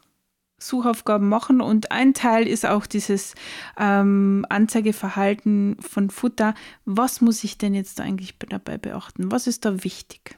Suchaufgaben 0.57 1.27
machen 1.27 1.59
und 1.59 1.91
ein 1.91 2.13
Teil 2.13 2.47
ist 2.47 2.65
auch 2.65 2.85
dieses 2.85 3.35
ähm, 3.77 4.45
Anzeigeverhalten 4.47 5.75
von 5.81 6.09
Futter. 6.09 6.55
Was 6.85 7.19
muss 7.19 7.43
ich 7.43 7.57
denn 7.57 7.73
jetzt 7.73 7.99
eigentlich 7.99 8.33
dabei 8.49 8.77
beachten? 8.77 9.33
Was 9.33 9.47
ist 9.47 9.65
da 9.65 9.83
wichtig? 9.83 10.37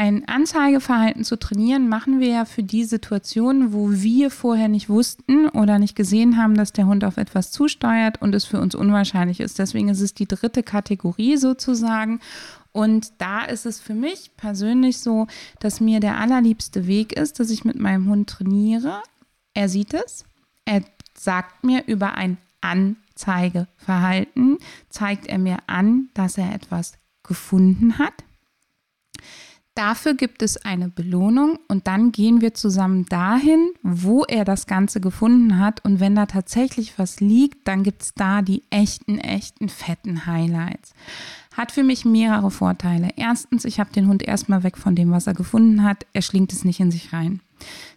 Ein 0.00 0.26
Anzeigeverhalten 0.26 1.24
zu 1.24 1.38
trainieren, 1.38 1.90
machen 1.90 2.20
wir 2.20 2.28
ja 2.28 2.44
für 2.46 2.62
die 2.62 2.84
Situationen, 2.84 3.74
wo 3.74 3.90
wir 3.90 4.30
vorher 4.30 4.68
nicht 4.68 4.88
wussten 4.88 5.46
oder 5.50 5.78
nicht 5.78 5.94
gesehen 5.94 6.38
haben, 6.38 6.54
dass 6.54 6.72
der 6.72 6.86
Hund 6.86 7.04
auf 7.04 7.18
etwas 7.18 7.52
zusteuert 7.52 8.22
und 8.22 8.34
es 8.34 8.46
für 8.46 8.62
uns 8.62 8.74
unwahrscheinlich 8.74 9.40
ist. 9.40 9.58
Deswegen 9.58 9.90
ist 9.90 10.00
es 10.00 10.14
die 10.14 10.26
dritte 10.26 10.62
Kategorie 10.62 11.36
sozusagen. 11.36 12.20
Und 12.72 13.12
da 13.18 13.44
ist 13.44 13.66
es 13.66 13.78
für 13.78 13.92
mich 13.92 14.30
persönlich 14.38 15.00
so, 15.00 15.26
dass 15.58 15.82
mir 15.82 16.00
der 16.00 16.16
allerliebste 16.16 16.86
Weg 16.86 17.12
ist, 17.12 17.38
dass 17.38 17.50
ich 17.50 17.66
mit 17.66 17.78
meinem 17.78 18.08
Hund 18.08 18.30
trainiere. 18.30 19.02
Er 19.52 19.68
sieht 19.68 19.92
es. 19.92 20.24
Er 20.64 20.82
sagt 21.12 21.62
mir 21.62 21.84
über 21.86 22.14
ein 22.14 22.38
Anzeigeverhalten, 22.62 24.56
zeigt 24.88 25.26
er 25.26 25.38
mir 25.38 25.58
an, 25.66 26.08
dass 26.14 26.38
er 26.38 26.54
etwas 26.54 26.94
gefunden 27.22 27.98
hat. 27.98 28.14
Dafür 29.80 30.12
gibt 30.12 30.42
es 30.42 30.58
eine 30.58 30.90
Belohnung 30.90 31.58
und 31.66 31.86
dann 31.86 32.12
gehen 32.12 32.42
wir 32.42 32.52
zusammen 32.52 33.06
dahin, 33.06 33.70
wo 33.82 34.24
er 34.24 34.44
das 34.44 34.66
Ganze 34.66 35.00
gefunden 35.00 35.58
hat. 35.58 35.82
Und 35.86 36.00
wenn 36.00 36.14
da 36.14 36.26
tatsächlich 36.26 36.98
was 36.98 37.20
liegt, 37.20 37.66
dann 37.66 37.82
gibt 37.82 38.02
es 38.02 38.12
da 38.12 38.42
die 38.42 38.62
echten, 38.68 39.16
echten, 39.16 39.70
fetten 39.70 40.26
Highlights. 40.26 40.92
Hat 41.56 41.72
für 41.72 41.82
mich 41.82 42.04
mehrere 42.04 42.50
Vorteile. 42.50 43.08
Erstens, 43.16 43.64
ich 43.64 43.80
habe 43.80 43.90
den 43.90 44.06
Hund 44.06 44.22
erstmal 44.22 44.64
weg 44.64 44.76
von 44.76 44.94
dem, 44.94 45.12
was 45.12 45.26
er 45.26 45.32
gefunden 45.32 45.82
hat. 45.82 46.04
Er 46.12 46.20
schlingt 46.20 46.52
es 46.52 46.62
nicht 46.62 46.80
in 46.80 46.90
sich 46.90 47.14
rein. 47.14 47.40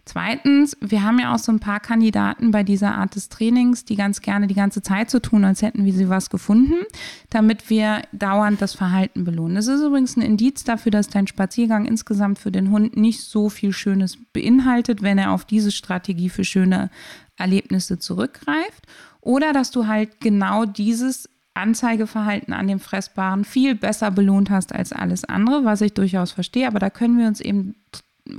Zweitens, 0.04 0.76
wir 0.80 1.02
haben 1.02 1.18
ja 1.18 1.34
auch 1.34 1.38
so 1.38 1.50
ein 1.50 1.60
paar 1.60 1.80
Kandidaten 1.80 2.50
bei 2.50 2.62
dieser 2.62 2.94
Art 2.94 3.14
des 3.14 3.30
Trainings, 3.30 3.84
die 3.84 3.96
ganz 3.96 4.20
gerne 4.20 4.46
die 4.46 4.54
ganze 4.54 4.82
Zeit 4.82 5.10
so 5.10 5.18
tun, 5.18 5.44
als 5.44 5.62
hätten 5.62 5.84
wir 5.84 5.92
sie 5.92 6.08
was 6.08 6.28
gefunden, 6.28 6.84
damit 7.30 7.70
wir 7.70 8.02
dauernd 8.12 8.60
das 8.60 8.74
Verhalten 8.74 9.24
belohnen. 9.24 9.56
Das 9.56 9.66
ist 9.66 9.80
übrigens 9.80 10.16
ein 10.16 10.22
Indiz 10.22 10.64
dafür, 10.64 10.92
dass 10.92 11.08
dein 11.08 11.26
Spaziergang 11.26 11.86
insgesamt 11.86 12.38
für 12.38 12.52
den 12.52 12.70
Hund 12.70 12.96
nicht 12.96 13.22
so 13.22 13.48
viel 13.48 13.72
Schönes 13.72 14.18
beinhaltet, 14.32 15.02
wenn 15.02 15.18
er 15.18 15.32
auf 15.32 15.44
diese 15.44 15.72
Strategie 15.72 16.28
für 16.28 16.44
schöne 16.44 16.90
Erlebnisse 17.36 17.98
zurückgreift. 17.98 18.86
Oder 19.20 19.52
dass 19.52 19.70
du 19.70 19.86
halt 19.86 20.20
genau 20.20 20.66
dieses 20.66 21.30
Anzeigeverhalten 21.54 22.52
an 22.52 22.66
dem 22.66 22.80
Fressbaren 22.80 23.44
viel 23.44 23.74
besser 23.74 24.10
belohnt 24.10 24.50
hast 24.50 24.74
als 24.74 24.92
alles 24.92 25.24
andere, 25.24 25.64
was 25.64 25.80
ich 25.80 25.94
durchaus 25.94 26.32
verstehe. 26.32 26.66
Aber 26.66 26.80
da 26.80 26.90
können 26.90 27.16
wir 27.16 27.26
uns 27.26 27.40
eben 27.40 27.76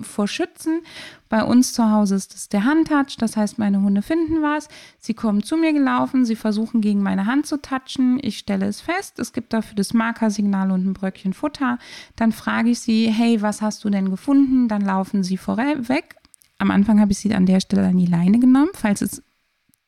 vor 0.02 0.28
schützen. 0.28 0.82
Bei 1.30 1.44
uns 1.44 1.74
zu 1.74 1.92
Hause 1.92 2.16
ist 2.16 2.34
es 2.34 2.50
der 2.50 2.64
Handtouch, 2.64 3.18
das 3.18 3.38
heißt, 3.38 3.60
meine 3.60 3.82
Hunde 3.82 4.02
finden 4.02 4.42
was, 4.42 4.68
sie 5.00 5.14
kommen 5.14 5.44
zu 5.44 5.58
mir 5.58 5.74
gelaufen, 5.74 6.26
sie 6.26 6.36
versuchen 6.36 6.82
gegen 6.82 7.04
meine 7.04 7.26
Hand 7.26 7.46
zu 7.46 7.62
touchen, 7.62 8.20
ich 8.22 8.38
stelle 8.38 8.66
es 8.66 8.82
fest, 8.82 9.20
es 9.20 9.34
gibt 9.34 9.54
dafür 9.54 9.76
das 9.76 9.94
Markersignal 9.94 10.72
und 10.72 10.86
ein 10.86 10.94
Bröckchen 10.94 11.34
Futter, 11.34 11.78
dann 12.16 12.32
frage 12.32 12.72
ich 12.72 12.80
sie, 12.80 13.12
hey, 13.12 13.42
was 13.42 13.62
hast 13.62 13.84
du 13.84 13.90
denn 13.90 14.10
gefunden? 14.10 14.68
Dann 14.68 14.82
laufen 14.82 15.24
sie 15.24 15.38
vorweg. 15.38 16.16
Am 16.58 16.72
Anfang 16.72 17.00
habe 17.00 17.12
ich 17.12 17.20
sie 17.20 17.34
an 17.34 17.46
der 17.46 17.60
Stelle 17.60 17.88
an 17.88 17.98
die 17.98 18.06
Leine 18.06 18.40
genommen, 18.40 18.72
falls 18.74 19.02
es 19.02 19.22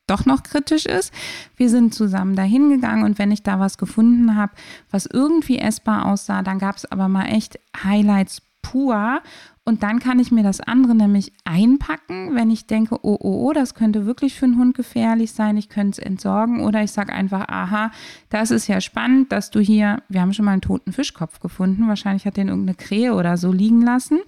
doch 0.05 0.25
noch 0.25 0.43
kritisch 0.43 0.85
ist. 0.85 1.13
Wir 1.55 1.69
sind 1.69 1.93
zusammen 1.93 2.35
dahin 2.35 2.69
gegangen 2.69 3.03
und 3.03 3.19
wenn 3.19 3.31
ich 3.31 3.43
da 3.43 3.59
was 3.59 3.77
gefunden 3.77 4.35
habe, 4.35 4.53
was 4.89 5.05
irgendwie 5.05 5.59
essbar 5.59 6.05
aussah, 6.05 6.41
dann 6.41 6.59
gab 6.59 6.77
es 6.77 6.89
aber 6.89 7.07
mal 7.09 7.25
echt 7.25 7.59
Highlights 7.83 8.41
pur. 8.61 9.21
Und 9.67 9.83
dann 9.83 9.99
kann 9.99 10.17
ich 10.17 10.31
mir 10.31 10.43
das 10.43 10.61
andere 10.61 10.95
nämlich 10.95 11.33
einpacken, 11.43 12.33
wenn 12.35 12.49
ich 12.49 12.67
denke, 12.67 12.99
oh, 13.01 13.17
oh, 13.19 13.49
oh, 13.49 13.51
das 13.51 13.73
könnte 13.73 14.05
wirklich 14.05 14.33
für 14.33 14.45
einen 14.45 14.57
Hund 14.57 14.77
gefährlich 14.77 15.33
sein, 15.33 15.57
ich 15.57 15.67
könnte 15.67 15.99
es 15.99 16.07
entsorgen. 16.07 16.61
Oder 16.61 16.83
ich 16.83 16.93
sage 16.93 17.11
einfach, 17.11 17.49
aha, 17.49 17.91
das 18.29 18.49
ist 18.51 18.67
ja 18.67 18.79
spannend, 18.79 19.33
dass 19.33 19.51
du 19.51 19.59
hier, 19.59 20.01
wir 20.07 20.21
haben 20.21 20.31
schon 20.31 20.45
mal 20.45 20.53
einen 20.53 20.61
toten 20.61 20.93
Fischkopf 20.93 21.41
gefunden, 21.41 21.89
wahrscheinlich 21.89 22.25
hat 22.25 22.37
den 22.37 22.47
irgendeine 22.47 22.77
Krähe 22.77 23.13
oder 23.13 23.35
so 23.35 23.51
liegen 23.51 23.81
lassen, 23.81 24.19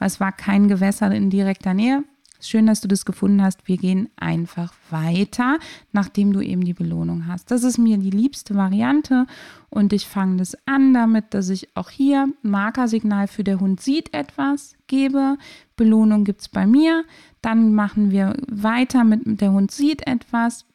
weil 0.00 0.08
es 0.08 0.18
war 0.18 0.32
kein 0.32 0.66
Gewässer 0.66 1.08
in 1.12 1.30
direkter 1.30 1.72
Nähe. 1.72 2.02
Schön, 2.42 2.66
dass 2.66 2.80
du 2.80 2.88
das 2.88 3.04
gefunden 3.04 3.42
hast. 3.42 3.68
Wir 3.68 3.76
gehen 3.76 4.08
einfach 4.16 4.72
weiter, 4.90 5.58
nachdem 5.92 6.32
du 6.32 6.40
eben 6.40 6.64
die 6.64 6.74
Belohnung 6.74 7.26
hast. 7.26 7.50
Das 7.50 7.64
ist 7.64 7.78
mir 7.78 7.98
die 7.98 8.10
liebste 8.10 8.54
Variante 8.54 9.26
und 9.68 9.92
ich 9.92 10.06
fange 10.06 10.36
das 10.36 10.56
an 10.66 10.94
damit, 10.94 11.34
dass 11.34 11.48
ich 11.48 11.76
auch 11.76 11.90
hier 11.90 12.28
Markersignal 12.42 13.28
für 13.28 13.44
der 13.44 13.60
Hund 13.60 13.80
sieht 13.80 14.14
etwas 14.14 14.74
gebe. 14.86 15.36
Belohnung 15.76 16.24
gibt 16.24 16.40
es 16.40 16.48
bei 16.48 16.66
mir. 16.66 17.04
Dann 17.42 17.74
machen 17.74 18.10
wir 18.10 18.34
weiter 18.48 19.04
mit 19.04 19.40
der 19.40 19.52
Hund 19.52 19.70
sieht 19.70 20.06
etwas. 20.06 20.66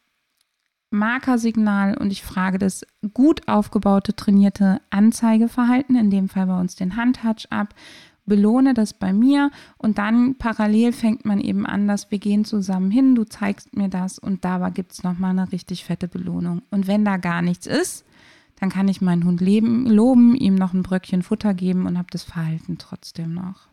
Markersignal 0.91 1.97
und 1.97 2.11
ich 2.11 2.23
frage 2.23 2.57
das 2.57 2.85
gut 3.13 3.47
aufgebaute, 3.47 4.15
trainierte 4.15 4.81
Anzeigeverhalten, 4.89 5.95
in 5.95 6.09
dem 6.09 6.29
Fall 6.29 6.47
bei 6.47 6.59
uns 6.59 6.75
den 6.75 6.95
Handtouch 6.95 7.47
ab 7.49 7.73
belohne 8.25 8.73
das 8.73 8.93
bei 8.93 9.13
mir 9.13 9.51
und 9.77 9.97
dann 9.97 10.35
parallel 10.35 10.93
fängt 10.93 11.25
man 11.25 11.39
eben 11.39 11.65
an, 11.65 11.87
dass 11.87 12.11
wir 12.11 12.19
gehen 12.19 12.45
zusammen 12.45 12.91
hin, 12.91 13.15
du 13.15 13.23
zeigst 13.23 13.75
mir 13.75 13.89
das 13.89 14.19
und 14.19 14.43
da 14.43 14.69
gibt 14.69 14.93
es 14.93 15.03
nochmal 15.03 15.31
eine 15.31 15.51
richtig 15.51 15.85
fette 15.85 16.07
Belohnung. 16.07 16.63
Und 16.71 16.87
wenn 16.87 17.05
da 17.05 17.17
gar 17.17 17.41
nichts 17.41 17.67
ist, 17.67 18.05
dann 18.59 18.69
kann 18.69 18.87
ich 18.87 19.01
meinen 19.01 19.25
Hund 19.25 19.41
leben, 19.41 19.85
loben, 19.85 20.35
ihm 20.35 20.55
noch 20.55 20.73
ein 20.73 20.83
Bröckchen 20.83 21.23
Futter 21.23 21.53
geben 21.53 21.85
und 21.85 21.97
habe 21.97 22.07
das 22.11 22.23
Verhalten 22.23 22.77
trotzdem 22.77 23.33
noch. 23.33 23.67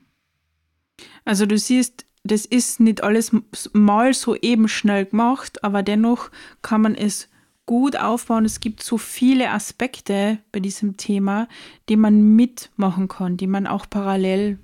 Also 1.25 1.47
du 1.47 1.57
siehst, 1.57 2.05
das 2.25 2.47
ist 2.47 2.81
nicht 2.81 3.03
alles 3.03 3.33
mal 3.73 4.15
so 4.15 4.37
eben 4.37 4.69
schnell 4.69 5.07
gemacht, 5.07 5.65
aber 5.65 5.83
dennoch 5.83 6.31
kann 6.63 6.83
man 6.83 6.95
es 6.95 7.29
gut 7.73 7.97
aufbauen. 7.97 8.45
Es 8.45 8.61
gibt 8.61 8.83
so 8.83 8.99
viele 8.99 9.49
Aspekte 9.49 10.37
bei 10.53 10.61
diesem 10.61 10.99
Thema, 10.99 11.49
die 11.89 11.97
man 11.97 12.37
mitmachen 12.37 13.09
kann, 13.09 13.39
die 13.39 13.47
man 13.47 13.67
auch 13.67 13.87
parallel 13.89 14.59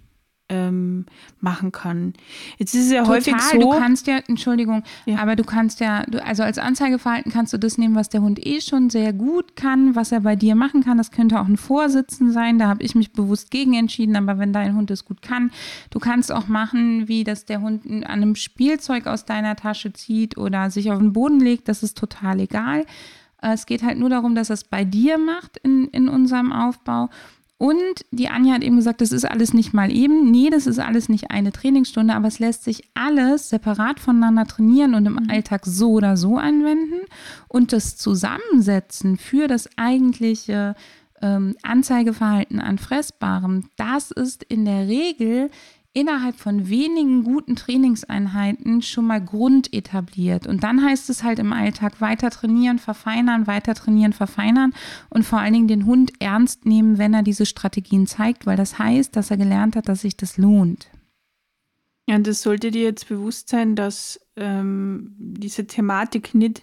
ähm, 0.49 1.07
machen 1.41 1.73
kann. 1.73 2.15
Jetzt 2.59 2.75
ist 2.75 2.87
es 2.87 2.93
ja 2.93 3.03
Total, 3.03 3.17
häufig 3.17 3.41
so. 3.41 3.59
Du 3.59 3.71
kannst 3.71 4.07
ja, 4.07 4.19
Entschuldigung, 4.27 4.83
ja. 5.07 5.19
aber 5.19 5.37
du 5.37 5.45
kannst 5.45 5.81
ja, 5.81 6.05
du, 6.05 6.25
also 6.25 6.43
als 6.43 6.59
Anzeigeverhalten 6.59 7.33
kannst 7.33 7.53
du 7.53 7.59
das 7.59 7.79
nehmen, 7.79 7.95
was 7.95 8.09
der 8.09 8.23
Hund 8.23 8.45
eh 8.45 8.61
schon 8.61 8.91
sehr 8.91 9.13
gut 9.13 9.57
kann, 9.57 9.95
was 9.95 10.13
er 10.13 10.21
bei 10.21 10.37
dir 10.37 10.55
machen 10.55 10.83
kann. 10.83 10.99
Das 10.99 11.11
könnte 11.11 11.41
auch 11.41 11.47
ein 11.47 11.57
Vorsitzen 11.57 12.33
sein. 12.33 12.59
Da 12.59 12.69
habe 12.69 12.83
ich 12.83 12.95
mich 12.95 13.13
bewusst 13.13 13.51
gegen 13.51 13.75
entschieden, 13.75 14.17
aber 14.17 14.39
wenn 14.39 14.53
dein 14.53 14.75
Hund 14.75 14.91
es 14.91 15.05
gut 15.05 15.23
kann, 15.23 15.51
du 15.91 15.99
kannst 15.99 16.33
auch 16.33 16.49
machen, 16.49 17.09
wie 17.09 17.25
dass 17.25 17.45
der 17.45 17.61
Hund 17.61 17.85
an 17.87 18.05
einem 18.05 18.35
Spielzeug 18.35 19.07
aus 19.07 19.25
deiner 19.25 19.57
Tasche 19.57 19.93
zieht 19.93 20.39
oder 20.39 20.71
sich 20.71 20.91
auf 20.91 20.99
den 20.99 21.13
Boden 21.13 21.41
legt. 21.41 21.69
Das 21.69 21.83
ist 21.83 21.99
total 21.99 22.41
egal. 22.41 22.85
Es 23.41 23.67
geht 23.67 23.83
halt 23.85 23.99
nur 23.99 24.11
darum, 24.11 24.35
dass 24.35 24.51
er 24.51 24.55
es 24.55 24.65
bei 24.65 24.85
dir 24.85 25.17
macht 25.17 25.59
in, 25.59 25.87
in 25.89 26.09
unserem 26.09 26.53
Aufbau. 26.53 27.09
Und 27.59 28.05
die 28.12 28.29
Anja 28.29 28.55
hat 28.55 28.62
eben 28.62 28.77
gesagt, 28.77 29.01
das 29.01 29.11
ist 29.11 29.25
alles 29.25 29.53
nicht 29.53 29.75
mal 29.75 29.90
eben. 29.90 30.31
Nee, 30.31 30.49
das 30.49 30.68
ist 30.68 30.79
alles 30.79 31.09
nicht 31.09 31.33
eine 31.33 31.51
Trainingsstunde, 31.51 32.14
aber 32.14 32.29
es 32.29 32.38
lässt 32.38 32.62
sich 32.62 32.88
alles 32.94 33.51
separat 33.51 33.99
voneinander 33.99 34.47
trainieren 34.47 34.94
und 34.94 35.07
im 35.07 35.14
mhm. 35.14 35.29
Alltag 35.29 35.66
so 35.66 35.90
oder 35.90 36.16
so 36.16 36.37
anwenden. 36.37 37.01
Und 37.49 37.73
das 37.73 37.97
Zusammensetzen 37.97 39.16
für 39.16 39.49
das 39.49 39.68
eigentliche 39.77 40.77
ähm, 41.21 41.57
Anzeigeverhalten 41.62 42.61
an 42.61 42.79
Fressbarem, 42.79 43.64
das 43.77 44.12
ist 44.12 44.44
in 44.44 44.64
der 44.64 44.87
Regel 44.87 45.51
innerhalb 45.94 46.37
von 46.37 46.68
wenigen 46.68 47.24
guten 47.24 47.57
Trainingseinheiten 47.57 48.83
schon 48.83 49.07
mal 49.07 49.20
Grund 49.20 49.72
etabliert. 49.72 50.46
Und 50.46 50.62
dann 50.62 50.85
heißt 50.85 51.11
es 51.11 51.22
halt 51.22 51.38
im 51.38 51.53
Alltag 51.53 52.01
weiter 52.01 52.31
trainieren, 52.31 52.79
verfeinern, 52.79 53.46
weiter 53.46 53.74
trainieren, 53.74 54.12
verfeinern 54.12 54.74
und 55.11 55.24
vor 55.24 55.40
allen 55.40 55.55
Dingen 55.55 55.68
den 55.68 55.87
Hund 55.87 56.12
ernst 56.20 56.66
nehmen, 56.66 56.98
wenn 56.98 57.14
er 57.14 57.22
diese 57.22 57.46
Strategien 57.46 58.07
zeigt, 58.07 58.46
weil 58.46 58.57
das 58.57 58.79
heißt, 58.79 59.16
dass 59.16 59.31
er 59.31 59.38
gelernt 59.38 59.77
hat, 59.77 59.88
dass 59.88 60.03
sich 60.03 60.16
das 60.16 60.37
lohnt. 60.37 60.90
Ja, 62.07 62.16
und 62.16 62.27
das 62.27 62.42
sollte 62.42 62.70
dir 62.70 62.85
jetzt 62.85 63.09
bewusst 63.09 63.48
sein, 63.48 63.77
dass 63.77 64.20
ähm, 64.37 65.14
diese 65.18 65.66
Thematik 65.66 66.35
nicht 66.35 66.62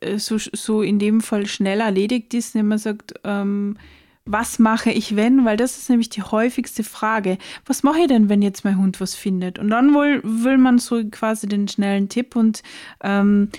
äh, 0.00 0.18
so, 0.18 0.38
so 0.38 0.82
in 0.82 0.98
dem 0.98 1.20
Fall 1.20 1.46
schnell 1.46 1.80
erledigt 1.80 2.34
ist, 2.34 2.54
wenn 2.54 2.68
man 2.68 2.78
sagt, 2.78 3.14
ähm, 3.24 3.76
was 4.24 4.58
mache 4.58 4.90
ich, 4.90 5.16
wenn? 5.16 5.44
Weil 5.44 5.56
das 5.56 5.78
ist 5.78 5.90
nämlich 5.90 6.10
die 6.10 6.22
häufigste 6.22 6.84
Frage. 6.84 7.38
Was 7.66 7.82
mache 7.82 8.00
ich 8.00 8.06
denn, 8.06 8.28
wenn 8.28 8.42
jetzt 8.42 8.64
mein 8.64 8.78
Hund 8.78 9.00
was 9.00 9.14
findet? 9.14 9.58
Und 9.58 9.70
dann 9.70 9.94
will, 9.94 10.20
will 10.24 10.58
man 10.58 10.78
so 10.78 11.02
quasi 11.10 11.48
den 11.48 11.68
schnellen 11.68 12.08
Tipp 12.08 12.36
und 12.36 12.62
ähm, 13.02 13.50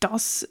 das 0.00 0.48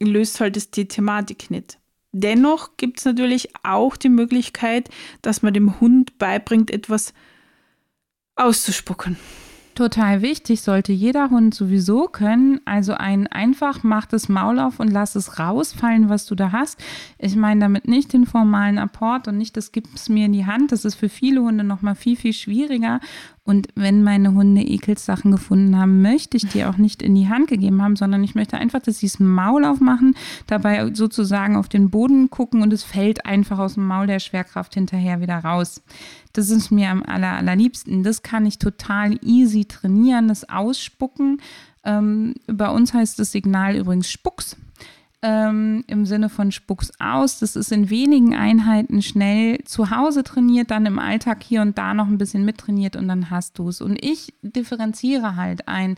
löst 0.00 0.40
halt 0.40 0.76
die 0.76 0.88
Thematik 0.88 1.50
nicht. 1.50 1.78
Dennoch 2.12 2.76
gibt 2.76 2.98
es 2.98 3.04
natürlich 3.04 3.50
auch 3.62 3.96
die 3.96 4.08
Möglichkeit, 4.08 4.88
dass 5.22 5.42
man 5.42 5.52
dem 5.52 5.80
Hund 5.80 6.18
beibringt, 6.18 6.70
etwas 6.70 7.12
auszuspucken. 8.36 9.16
Total 9.76 10.22
wichtig, 10.22 10.62
sollte 10.62 10.94
jeder 10.94 11.28
Hund 11.28 11.54
sowieso 11.54 12.08
können. 12.08 12.62
Also 12.64 12.94
ein 12.94 13.26
einfach 13.26 13.82
mach 13.82 14.06
das 14.06 14.30
Maul 14.30 14.58
auf 14.58 14.80
und 14.80 14.90
lass 14.90 15.16
es 15.16 15.38
rausfallen, 15.38 16.08
was 16.08 16.24
du 16.24 16.34
da 16.34 16.50
hast. 16.50 16.82
Ich 17.18 17.36
meine 17.36 17.60
damit 17.60 17.86
nicht 17.86 18.14
den 18.14 18.24
formalen 18.24 18.78
Apport 18.78 19.28
und 19.28 19.36
nicht, 19.36 19.54
das 19.54 19.72
gibt 19.72 19.94
es 19.94 20.08
mir 20.08 20.24
in 20.24 20.32
die 20.32 20.46
Hand. 20.46 20.72
Das 20.72 20.86
ist 20.86 20.94
für 20.94 21.10
viele 21.10 21.42
Hunde 21.42 21.62
nochmal 21.62 21.94
viel, 21.94 22.16
viel 22.16 22.32
schwieriger. 22.32 23.00
Und 23.46 23.68
wenn 23.76 24.02
meine 24.02 24.34
Hunde 24.34 24.60
Ekelssachen 24.60 25.30
gefunden 25.30 25.78
haben, 25.78 26.02
möchte 26.02 26.36
ich 26.36 26.48
die 26.48 26.64
auch 26.64 26.78
nicht 26.78 27.00
in 27.00 27.14
die 27.14 27.28
Hand 27.28 27.46
gegeben 27.46 27.80
haben, 27.80 27.94
sondern 27.94 28.24
ich 28.24 28.34
möchte 28.34 28.58
einfach, 28.58 28.80
dass 28.80 28.98
sie 28.98 29.06
das 29.06 29.20
Maul 29.20 29.64
aufmachen, 29.64 30.16
dabei 30.48 30.92
sozusagen 30.92 31.54
auf 31.54 31.68
den 31.68 31.88
Boden 31.88 32.28
gucken 32.28 32.60
und 32.60 32.72
es 32.72 32.82
fällt 32.82 33.24
einfach 33.24 33.60
aus 33.60 33.74
dem 33.74 33.86
Maul 33.86 34.08
der 34.08 34.18
Schwerkraft 34.18 34.74
hinterher 34.74 35.20
wieder 35.20 35.38
raus. 35.38 35.80
Das 36.32 36.50
ist 36.50 36.72
mir 36.72 36.90
am 36.90 37.04
aller, 37.04 37.36
allerliebsten. 37.36 38.02
Das 38.02 38.22
kann 38.22 38.46
ich 38.46 38.58
total 38.58 39.16
easy 39.24 39.64
trainieren, 39.64 40.26
das 40.26 40.48
Ausspucken. 40.48 41.40
Ähm, 41.84 42.34
bei 42.48 42.68
uns 42.68 42.92
heißt 42.92 43.16
das 43.20 43.30
Signal 43.30 43.76
übrigens 43.76 44.10
Spucks 44.10 44.56
ähm, 45.26 45.82
im 45.88 46.06
Sinne 46.06 46.28
von 46.28 46.52
Spucks 46.52 46.92
aus. 47.00 47.40
Das 47.40 47.56
ist 47.56 47.72
in 47.72 47.90
wenigen 47.90 48.36
Einheiten 48.36 49.02
schnell 49.02 49.58
zu 49.64 49.90
Hause 49.90 50.22
trainiert, 50.22 50.70
dann 50.70 50.86
im 50.86 51.00
Alltag 51.00 51.42
hier 51.42 51.62
und 51.62 51.76
da 51.76 51.94
noch 51.94 52.06
ein 52.06 52.16
bisschen 52.16 52.44
mittrainiert 52.44 52.94
und 52.94 53.08
dann 53.08 53.28
hast 53.28 53.58
du 53.58 53.68
es. 53.68 53.80
Und 53.80 54.02
ich 54.04 54.34
differenziere 54.42 55.34
halt 55.34 55.66
ein. 55.66 55.96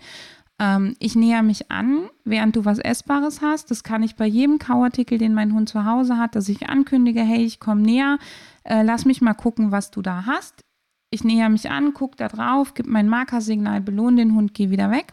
Ähm, 0.59 0.97
ich 0.99 1.15
näher 1.15 1.43
mich 1.43 1.71
an, 1.71 2.09
während 2.25 2.57
du 2.57 2.65
was 2.65 2.79
Essbares 2.79 3.43
hast. 3.43 3.71
Das 3.71 3.85
kann 3.85 4.03
ich 4.03 4.17
bei 4.17 4.27
jedem 4.27 4.59
Kauartikel, 4.59 5.19
den 5.19 5.35
mein 5.35 5.53
Hund 5.53 5.69
zu 5.69 5.85
Hause 5.85 6.17
hat, 6.17 6.35
dass 6.35 6.49
ich 6.49 6.71
ankündige, 6.71 7.21
hey, 7.21 7.45
ich 7.45 7.61
komme 7.61 7.83
näher, 7.83 8.19
äh, 8.65 8.83
lass 8.83 9.05
mich 9.05 9.21
mal 9.21 9.35
gucken, 9.35 9.73
was 9.73 9.91
du 9.91 10.01
da 10.01 10.25
hast. 10.25 10.65
Ich 11.11 11.23
näher 11.23 11.51
mich 11.51 11.71
an, 11.71 11.93
gucke 11.93 12.17
da 12.17 12.29
drauf, 12.29 12.73
gebe 12.73 12.91
mein 12.91 13.09
Markersignal, 13.11 13.83
belohne 13.83 14.17
den 14.17 14.35
Hund, 14.35 14.55
gehe 14.55 14.71
wieder 14.71 14.91
weg. 14.91 15.13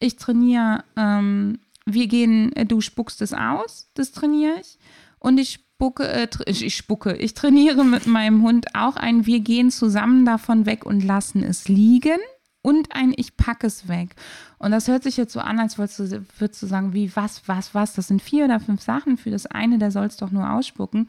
Ich 0.00 0.16
trainiere 0.16 0.84
ähm, 0.96 1.58
wir 1.92 2.06
gehen, 2.06 2.52
äh, 2.54 2.66
du 2.66 2.80
spuckst 2.80 3.22
es 3.22 3.32
aus, 3.32 3.90
das 3.94 4.12
trainiere 4.12 4.54
ich. 4.60 4.78
Und 5.18 5.38
ich 5.38 5.54
spucke, 5.54 6.06
äh, 6.08 6.28
ich 6.46 6.76
spucke, 6.76 7.14
ich 7.16 7.34
trainiere 7.34 7.84
mit 7.84 8.06
meinem 8.06 8.42
Hund 8.42 8.74
auch 8.74 8.96
ein, 8.96 9.26
wir 9.26 9.40
gehen 9.40 9.70
zusammen 9.70 10.24
davon 10.24 10.66
weg 10.66 10.86
und 10.86 11.04
lassen 11.04 11.42
es 11.42 11.68
liegen. 11.68 12.18
Und 12.60 12.94
ein, 12.94 13.14
ich 13.16 13.36
packe 13.36 13.66
es 13.66 13.86
weg. 13.88 14.16
Und 14.58 14.72
das 14.72 14.88
hört 14.88 15.04
sich 15.04 15.16
jetzt 15.16 15.32
so 15.32 15.40
an, 15.40 15.60
als 15.60 15.78
würdest 15.78 16.00
du, 16.00 16.24
würdest 16.38 16.60
du 16.60 16.66
sagen, 16.66 16.92
wie, 16.92 17.14
was, 17.14 17.42
was, 17.46 17.72
was. 17.72 17.94
Das 17.94 18.08
sind 18.08 18.20
vier 18.20 18.44
oder 18.44 18.58
fünf 18.58 18.82
Sachen. 18.82 19.16
Für 19.16 19.30
das 19.30 19.46
eine, 19.46 19.78
der 19.78 19.92
soll 19.92 20.06
es 20.06 20.16
doch 20.16 20.32
nur 20.32 20.50
ausspucken. 20.50 21.06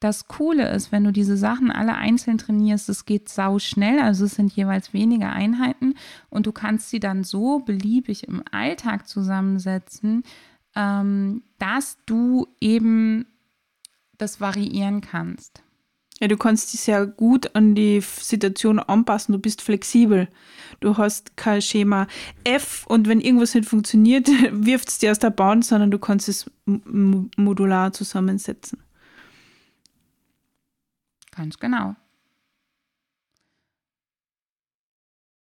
Das 0.00 0.28
Coole 0.28 0.70
ist, 0.70 0.92
wenn 0.92 1.02
du 1.02 1.12
diese 1.12 1.36
Sachen 1.36 1.72
alle 1.72 1.94
einzeln 1.96 2.38
trainierst, 2.38 2.88
es 2.88 3.04
geht 3.04 3.28
sau 3.28 3.58
schnell, 3.58 3.98
also 3.98 4.26
es 4.26 4.36
sind 4.36 4.52
jeweils 4.52 4.92
wenige 4.92 5.28
Einheiten 5.28 5.94
und 6.30 6.46
du 6.46 6.52
kannst 6.52 6.90
sie 6.90 7.00
dann 7.00 7.24
so 7.24 7.58
beliebig 7.58 8.26
im 8.28 8.42
Alltag 8.52 9.08
zusammensetzen, 9.08 10.22
ähm, 10.76 11.42
dass 11.58 11.96
du 12.06 12.46
eben 12.60 13.26
das 14.18 14.40
variieren 14.40 15.00
kannst. 15.00 15.62
Ja, 16.20 16.26
du 16.26 16.36
kannst 16.36 16.72
dich 16.72 16.80
sehr 16.80 17.06
gut 17.06 17.54
an 17.54 17.76
die 17.76 18.00
Situation 18.00 18.80
anpassen, 18.80 19.32
du 19.32 19.38
bist 19.38 19.62
flexibel. 19.62 20.28
Du 20.80 20.96
hast 20.96 21.36
kein 21.36 21.62
Schema 21.62 22.08
F 22.42 22.84
und 22.88 23.06
wenn 23.06 23.20
irgendwas 23.20 23.54
nicht 23.54 23.68
funktioniert, 23.68 24.28
wirft 24.52 24.88
es 24.88 24.98
dir 24.98 25.12
aus 25.12 25.20
der 25.20 25.30
Bahn, 25.30 25.62
sondern 25.62 25.90
du 25.90 25.98
kannst 25.98 26.28
es 26.28 26.50
modular 26.66 27.92
zusammensetzen. 27.92 28.80
Ganz 31.38 31.56
genau. 31.60 31.94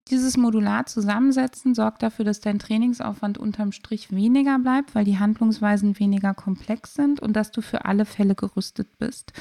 Dieses 0.10 0.36
modular 0.36 0.88
Zusammensetzen 0.88 1.76
sorgt 1.76 2.02
dafür, 2.02 2.26
dass 2.26 2.40
dein 2.40 2.58
Trainingsaufwand 2.58 3.38
unterm 3.38 3.72
Strich 3.72 4.12
weniger 4.12 4.58
bleibt, 4.58 4.96
weil 4.96 5.06
die 5.06 5.20
Handlungsweisen 5.20 6.00
weniger 6.00 6.34
komplex 6.34 6.96
sind 6.96 7.20
und 7.20 7.34
dass 7.34 7.52
du 7.52 7.62
für 7.62 7.86
alle 7.86 8.06
Fälle 8.06 8.34
gerüstet 8.34 8.98
bist. 8.98 9.34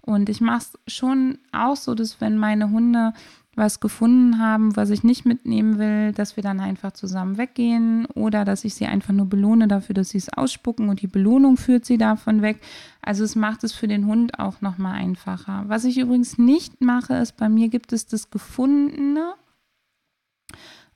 Und 0.00 0.30
ich 0.30 0.40
mache 0.40 0.64
es 0.86 0.94
schon 0.94 1.38
auch 1.52 1.76
so, 1.76 1.94
dass 1.94 2.18
wenn 2.22 2.38
meine 2.38 2.70
Hunde 2.70 3.12
was 3.56 3.80
gefunden 3.80 4.38
haben, 4.38 4.76
was 4.76 4.90
ich 4.90 5.02
nicht 5.02 5.26
mitnehmen 5.26 5.78
will, 5.78 6.12
dass 6.12 6.36
wir 6.36 6.42
dann 6.42 6.60
einfach 6.60 6.92
zusammen 6.92 7.36
weggehen 7.36 8.06
oder 8.06 8.44
dass 8.44 8.64
ich 8.64 8.74
sie 8.74 8.86
einfach 8.86 9.12
nur 9.12 9.26
belohne 9.26 9.66
dafür, 9.66 9.94
dass 9.94 10.10
sie 10.10 10.18
es 10.18 10.32
ausspucken 10.32 10.88
und 10.88 11.02
die 11.02 11.08
Belohnung 11.08 11.56
führt 11.56 11.84
sie 11.84 11.98
davon 11.98 12.42
weg. 12.42 12.60
Also 13.02 13.24
es 13.24 13.34
macht 13.34 13.64
es 13.64 13.72
für 13.72 13.88
den 13.88 14.06
Hund 14.06 14.38
auch 14.38 14.60
nochmal 14.60 14.94
einfacher. 14.94 15.64
Was 15.66 15.84
ich 15.84 15.98
übrigens 15.98 16.38
nicht 16.38 16.80
mache, 16.80 17.14
ist, 17.14 17.36
bei 17.36 17.48
mir 17.48 17.68
gibt 17.68 17.92
es 17.92 18.06
das 18.06 18.30
Gefundene. 18.30 19.34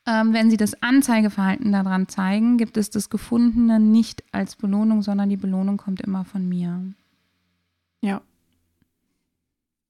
Ähm, 0.07 0.33
wenn 0.35 0.51
Sie 0.51 0.59
das 0.59 0.83
Anzeigeverhalten 0.83 1.73
daran 1.73 2.09
zeigen, 2.09 2.59
gibt 2.59 2.77
es 2.77 2.91
das 2.91 3.09
Gefundene 3.09 3.81
nicht 3.81 4.23
als 4.33 4.55
Belohnung, 4.55 5.01
sondern 5.01 5.31
die 5.31 5.39
Belohnung 5.39 5.79
kommt 5.79 6.03
immer 6.03 6.27
von 6.27 6.47
mir. 6.47 6.83
Ja, 8.03 8.21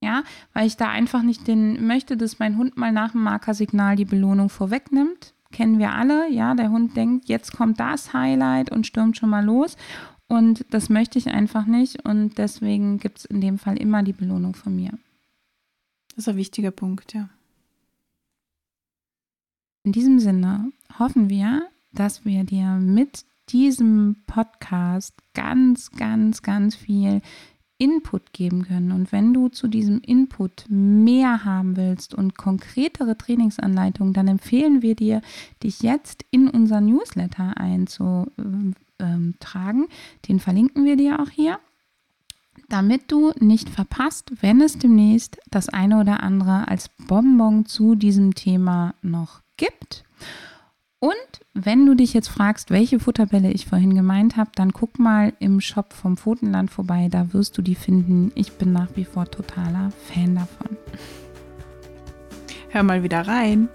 ja, 0.04 0.22
weil 0.52 0.66
ich 0.66 0.76
da 0.76 0.88
einfach 0.88 1.22
nicht 1.22 1.46
den 1.48 1.86
möchte, 1.86 2.16
dass 2.16 2.38
mein 2.38 2.56
Hund 2.56 2.76
mal 2.76 2.92
nach 2.92 3.12
dem 3.12 3.22
Markersignal 3.22 3.96
die 3.96 4.04
Belohnung 4.04 4.48
vorwegnimmt. 4.48 5.32
Kennen 5.50 5.78
wir 5.78 5.92
alle, 5.92 6.30
ja, 6.30 6.54
der 6.54 6.70
Hund 6.70 6.96
denkt, 6.96 7.28
jetzt 7.28 7.56
kommt 7.56 7.80
das 7.80 8.12
Highlight 8.12 8.70
und 8.70 8.86
stürmt 8.86 9.16
schon 9.16 9.30
mal 9.30 9.44
los. 9.44 9.76
Und 10.28 10.64
das 10.70 10.88
möchte 10.88 11.18
ich 11.18 11.28
einfach 11.28 11.66
nicht. 11.66 12.04
Und 12.04 12.38
deswegen 12.38 12.98
gibt 12.98 13.18
es 13.18 13.24
in 13.24 13.40
dem 13.40 13.58
Fall 13.58 13.78
immer 13.78 14.02
die 14.02 14.12
Belohnung 14.12 14.54
von 14.54 14.74
mir. 14.74 14.90
Das 16.08 16.18
ist 16.18 16.28
ein 16.28 16.36
wichtiger 16.36 16.70
Punkt, 16.70 17.14
ja. 17.14 17.28
In 19.84 19.92
diesem 19.92 20.18
Sinne 20.18 20.72
hoffen 20.98 21.28
wir, 21.28 21.68
dass 21.92 22.24
wir 22.24 22.44
dir 22.44 22.70
mit 22.80 23.24
diesem 23.50 24.16
Podcast 24.26 25.14
ganz, 25.34 25.90
ganz, 25.90 26.42
ganz 26.42 26.74
viel 26.74 27.20
Input 27.78 28.32
geben 28.32 28.64
können. 28.64 28.92
Und 28.92 29.10
wenn 29.12 29.34
du 29.34 29.48
zu 29.48 29.66
diesem 29.68 30.00
Input 30.00 30.66
mehr 30.68 31.44
haben 31.44 31.76
willst 31.76 32.14
und 32.14 32.36
konkretere 32.36 33.18
Trainingsanleitungen, 33.18 34.12
dann 34.12 34.28
empfehlen 34.28 34.82
wir 34.82 34.94
dir, 34.94 35.20
dich 35.62 35.80
jetzt 35.80 36.24
in 36.30 36.48
unser 36.48 36.80
Newsletter 36.80 37.56
einzutragen. 37.56 38.28
Den 40.28 40.38
verlinken 40.40 40.84
wir 40.84 40.96
dir 40.96 41.20
auch 41.20 41.30
hier, 41.30 41.58
damit 42.68 43.10
du 43.10 43.32
nicht 43.40 43.68
verpasst, 43.68 44.30
wenn 44.40 44.60
es 44.60 44.78
demnächst 44.78 45.38
das 45.50 45.68
eine 45.68 46.00
oder 46.00 46.22
andere 46.22 46.68
als 46.68 46.88
Bonbon 47.08 47.66
zu 47.66 47.96
diesem 47.96 48.34
Thema 48.34 48.94
noch 49.02 49.42
gibt. 49.56 50.04
Und 51.04 51.12
wenn 51.52 51.84
du 51.84 51.94
dich 51.94 52.14
jetzt 52.14 52.28
fragst, 52.28 52.70
welche 52.70 52.98
Futterbälle 52.98 53.50
ich 53.50 53.66
vorhin 53.66 53.94
gemeint 53.94 54.38
habe, 54.38 54.48
dann 54.54 54.72
guck 54.72 54.98
mal 54.98 55.34
im 55.38 55.60
Shop 55.60 55.92
vom 55.92 56.16
Pfotenland 56.16 56.70
vorbei, 56.70 57.08
da 57.10 57.34
wirst 57.34 57.58
du 57.58 57.62
die 57.62 57.74
finden. 57.74 58.32
Ich 58.34 58.54
bin 58.54 58.72
nach 58.72 58.88
wie 58.94 59.04
vor 59.04 59.26
totaler 59.26 59.92
Fan 60.06 60.34
davon. 60.34 60.78
Hör 62.70 62.84
mal 62.84 63.02
wieder 63.02 63.20
rein. 63.28 63.68